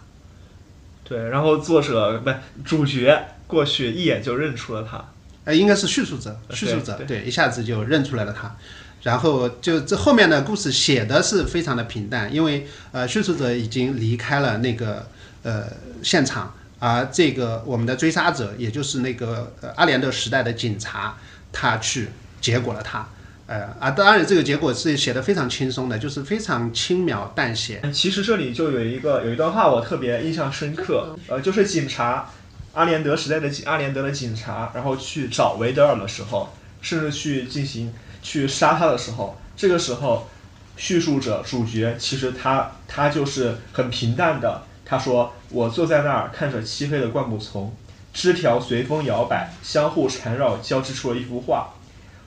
[1.04, 2.30] 对，然后作者不
[2.64, 5.04] 主角过去一眼就认出了他，
[5.44, 8.56] 哎应该是叙述者，叙述者对，一下子就认出来了他。
[9.02, 15.06] 然后就这后面的故事写的是非常的平淡，因为呃叙述者已经离开了那个
[15.44, 15.68] 呃
[16.02, 21.16] 现场，而这个我们的追杀者，也就是那个呃阿连德时代的警察。
[21.58, 23.08] 他去结果了他，
[23.46, 27.80] 呃啊，当然这个结果是写的非常轻松的，就是非常轻描淡写。
[27.94, 32.28] 其实这里就有一个有一段话我特别印象深刻，呃，就是警察
[32.74, 36.52] 阿连德时代的阿连德的警察，然后去找维德尔的时候，
[36.82, 37.90] 甚至去进行
[38.22, 40.28] 去杀他的时候，这个时候
[40.76, 47.74] 叙述者主角其实他他就是很平淡的，他说我坐在那儿看着漆黑的灌木丛，
[48.16, 51.74] 枝条随风摇摆，相互缠绕，交织出了一幅画。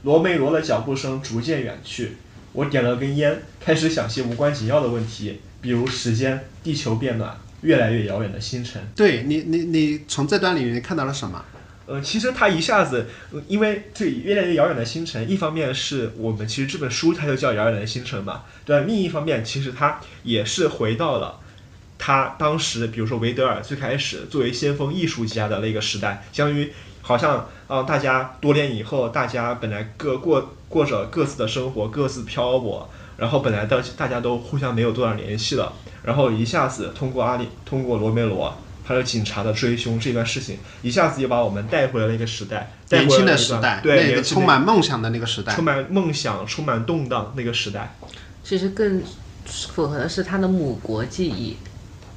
[0.04, 2.18] 罗梅罗的脚步声逐渐远去，
[2.54, 8.80] 我点了根烟，开始想些无关紧要的问题，比如时间、地球变暖、越来越遥远的星辰。
[8.96, 11.44] 对你，你你从这段里面看到了什么？
[11.88, 18.82] 呃，其实他一下子，呃因为对越来越遥远的星辰，一方面是我们其实这本书它就叫《遥远的星辰》嘛，对？
[18.82, 21.40] 另一方面，其实它也是回到了
[22.00, 26.74] 他当时，比如说维德尔最开始作为先锋艺术家的那个时代，相当于
[27.04, 27.38] 好像
[27.68, 38.58] 啊、呃大家多年以后，大家本来各过过着各自的生活，各自漂泊，然后本来大大家都互相没有多少联系了，然后一下子通过阿里，通过罗梅罗。
[38.82, 45.64] 还有警察的追凶这段事情，一下子就把我们带回了那个时代，带年轻的时代，对，那个充满梦想的那个时代充。
[45.64, 47.96] 满梦想、充满动荡那个时代。
[48.44, 49.00] 其实更
[49.46, 51.56] 符合的是他的母国记忆，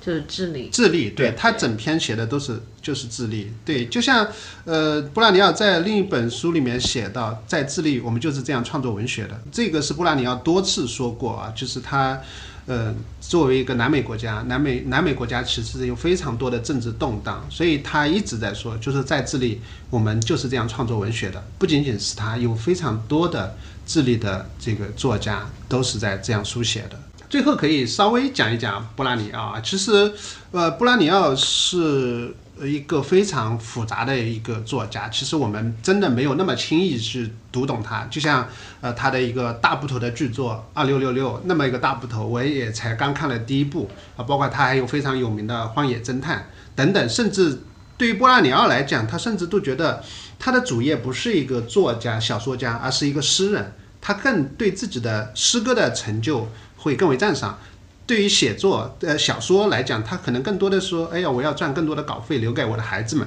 [0.05, 0.68] 就是智利。
[0.70, 4.26] 智利，对对他整篇写的都是就是智利，对，就像
[4.64, 12.20] 呃布拉尼奥在另一本书里面写到，在智利我们就是这样创作文学的，这个是布拉尼奥多次说过啊，就是他
[12.66, 26.98] 呃作为一个南美国家，南美南美国家其实有非常多的政治动荡，所以他一直在说，就是在智利我们就是这样创作文学的，不仅仅是他，有非常多的智利的这个作家都是在这样书写的。
[27.33, 30.12] 最后可以稍微讲一讲布拉尼奥，其实，
[30.51, 32.30] 呃，布拉尼奥是
[32.61, 38.07] 一个非常复杂的一个作家，其实我们真的没有那么轻易去读懂他。
[38.11, 38.47] 就像
[38.83, 46.37] 呃他的一个大部头的巨作《二六六六》那么一个大部头，我也才刚看了第一部啊，包括他还有非常有名的《荒野侦探》
[46.76, 47.62] 等等，甚至
[47.97, 50.05] 对于波拉尼奥来讲，他甚至都觉得
[50.39, 53.72] 他的主业不是一个作家、小说家，而是一个诗人。
[54.05, 56.49] 他更对自己的诗歌的成就
[56.83, 57.59] 会更为赞赏。
[58.07, 63.26] 对于写作呃小说来讲，他可能更多的说，哎呀，我要赚更多的稿费留给我的孩子们。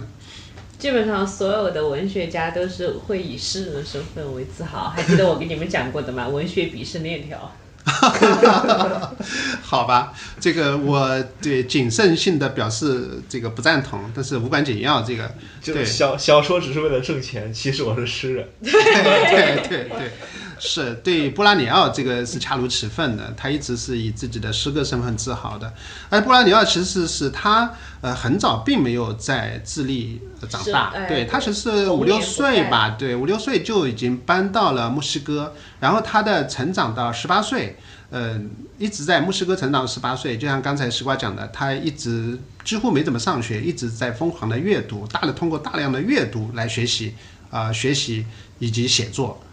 [0.77, 4.89] 基本上所有的文学家都是会以诗人的身份为自豪。
[4.89, 6.27] 还记得我给你们讲过的吗？
[6.27, 7.51] 文学鄙视链条。
[9.61, 15.31] 好吧，这个我对谨慎性的表示这个不赞同，但是无关紧要，这个
[15.63, 18.49] 对就是小小说只是为了挣钱，其实我是诗人。
[18.61, 18.71] 对
[19.69, 20.11] 对对，
[20.59, 25.73] 是对布拉尼奥这个是恰如其分的，他一直是以自己的诗歌身份自豪的。
[26.09, 37.77] 而布拉尼奥其实是他呃很早并没有在智利呃长大，哎对他其实是五六岁吧，对五六岁就已经搬到了墨西哥，然后他的成长到十八岁。
[38.11, 47.15] 嗯，一直在墨西哥成长，十八岁，就像刚才西瓜讲的，他一直几乎没怎么上学，一直在疯狂的阅读，大的通过大量的阅读来学习，
[47.49, 48.25] 啊、学习
[48.59, 49.43] 以及写作。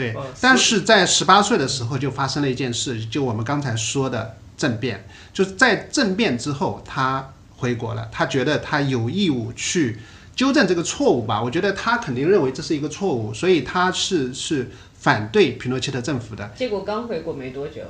[0.00, 9.98] 对哦，但是在十八岁的时候就发生了一件事，就我们刚才说的政变，就是在政变之后，他回国了，他觉得他有义务去
[10.34, 11.42] 纠正这个错误吧。
[11.42, 16.50] 我觉得他肯定认为这是一个错误，所以他是是反对皮诺切特政府的。
[16.56, 17.82] 结果刚回国没多久，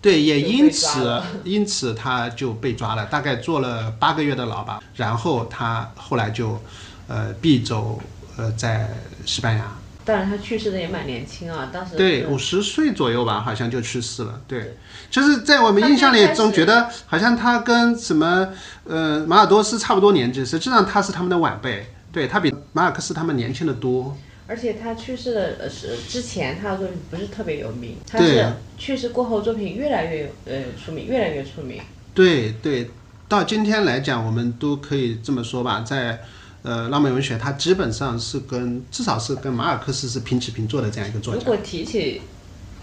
[0.00, 4.80] 对，也因此因此他就被抓了，大概坐了八个月的牢吧。
[4.94, 6.60] 然后他后来就
[7.08, 8.00] 呃避走
[8.36, 8.90] 呃在
[9.24, 9.77] 西班牙。
[10.08, 14.40] 当然他去世的也蛮年轻啊，当时对，五十岁左右吧，好像就去世了。
[14.48, 14.74] 对，
[15.10, 18.48] 就是在我们印象里总觉得好像他跟什么
[18.84, 24.16] 呃马尔多斯差不多年纪，实际上他是他们的晚辈，对他比马尔克斯他们年轻的多。
[24.46, 31.82] 而且他去世的呃是之前他的作品不是特别有名，他对是去世过后作品越来越呃出名，越来越出名。
[32.14, 32.90] 对对，
[33.28, 36.20] 到今天来讲，我们都可以这么说吧，在
[36.62, 41.38] 呃浪漫文学，它基本上是跟至少是跟马尔克斯是平起平坐的这样一个作家。
[41.38, 42.20] 如果提起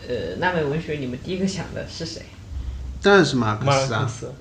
[0.07, 2.21] 呃纳美文学，你们第一个想的是谁？
[3.01, 3.99] 当然是马尔克斯啊。
[3.99, 4.33] 尔克斯。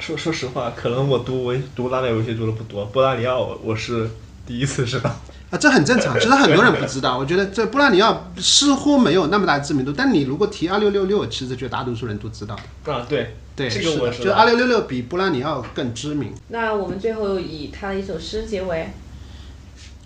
[0.00, 4.08] 说说实话，可能我读文读拉美文学读的不多，波拉里奥我我是
[4.46, 5.14] 第一次知道。
[5.50, 7.18] 啊，这很正常，其实很多人不知道。
[7.18, 12.92] 我觉得这布拉尼奥似乎没有那么大知名度，但你如果提二六六六，其实绝大多数人都知道的。
[12.92, 16.32] 啊，对，对，这个我知道就二六六六比布拉尼奥更知名。
[16.48, 18.90] 那我们最后以他的一首诗结尾。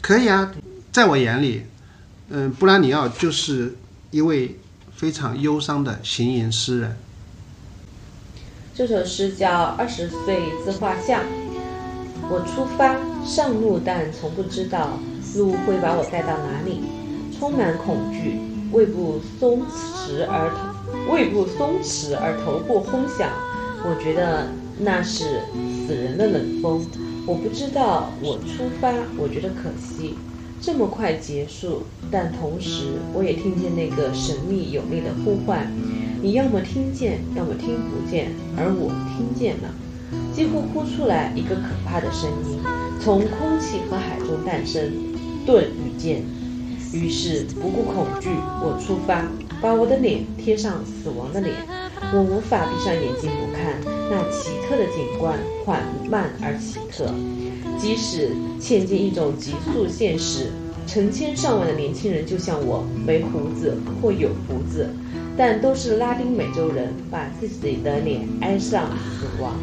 [0.01, 0.51] 可以啊，
[0.90, 1.66] 在我眼里，
[2.30, 3.76] 嗯，布拉尼奥就是
[4.11, 4.59] 一位
[4.97, 6.97] 非常忧伤的行吟诗人。
[8.74, 11.20] 这首诗叫《二十岁自画像》。
[12.30, 14.99] 我出发上路，但从不知道
[15.37, 16.80] 路会把我带到哪里，
[17.39, 18.41] 充满恐惧。
[18.72, 23.30] 胃部松弛而头胃部松弛而头部轰响，
[23.85, 24.49] 我觉得
[24.80, 25.43] 那是
[25.87, 26.85] 死人的冷风。
[27.24, 30.14] 我不知道我出发，我觉得可惜，
[30.61, 31.85] 这么快结束。
[32.11, 35.70] 但同时，我也听见那个神秘有力的呼唤，
[36.20, 39.70] 你要么听见，要么听不见，而我听见了，
[40.35, 42.59] 几乎哭出来一个可怕的声音，
[43.01, 44.82] 从空气和海中诞生，
[45.47, 46.22] 盾与剑。
[46.92, 48.28] 于是不顾恐惧，
[48.61, 49.26] 我出发，
[49.61, 51.55] 把我的脸贴上死亡的脸。
[52.12, 57.12] 我无法闭上眼睛不看那奇特的景观，缓慢而奇特。
[57.76, 58.30] 即使
[58.61, 60.53] 嵌进一种急速现实，
[60.86, 64.88] 成千上万的年轻人就像我，没胡子或有胡子，
[65.36, 68.86] 但都是拉丁美洲人，把自己的脸挨上
[69.18, 69.55] 死亡。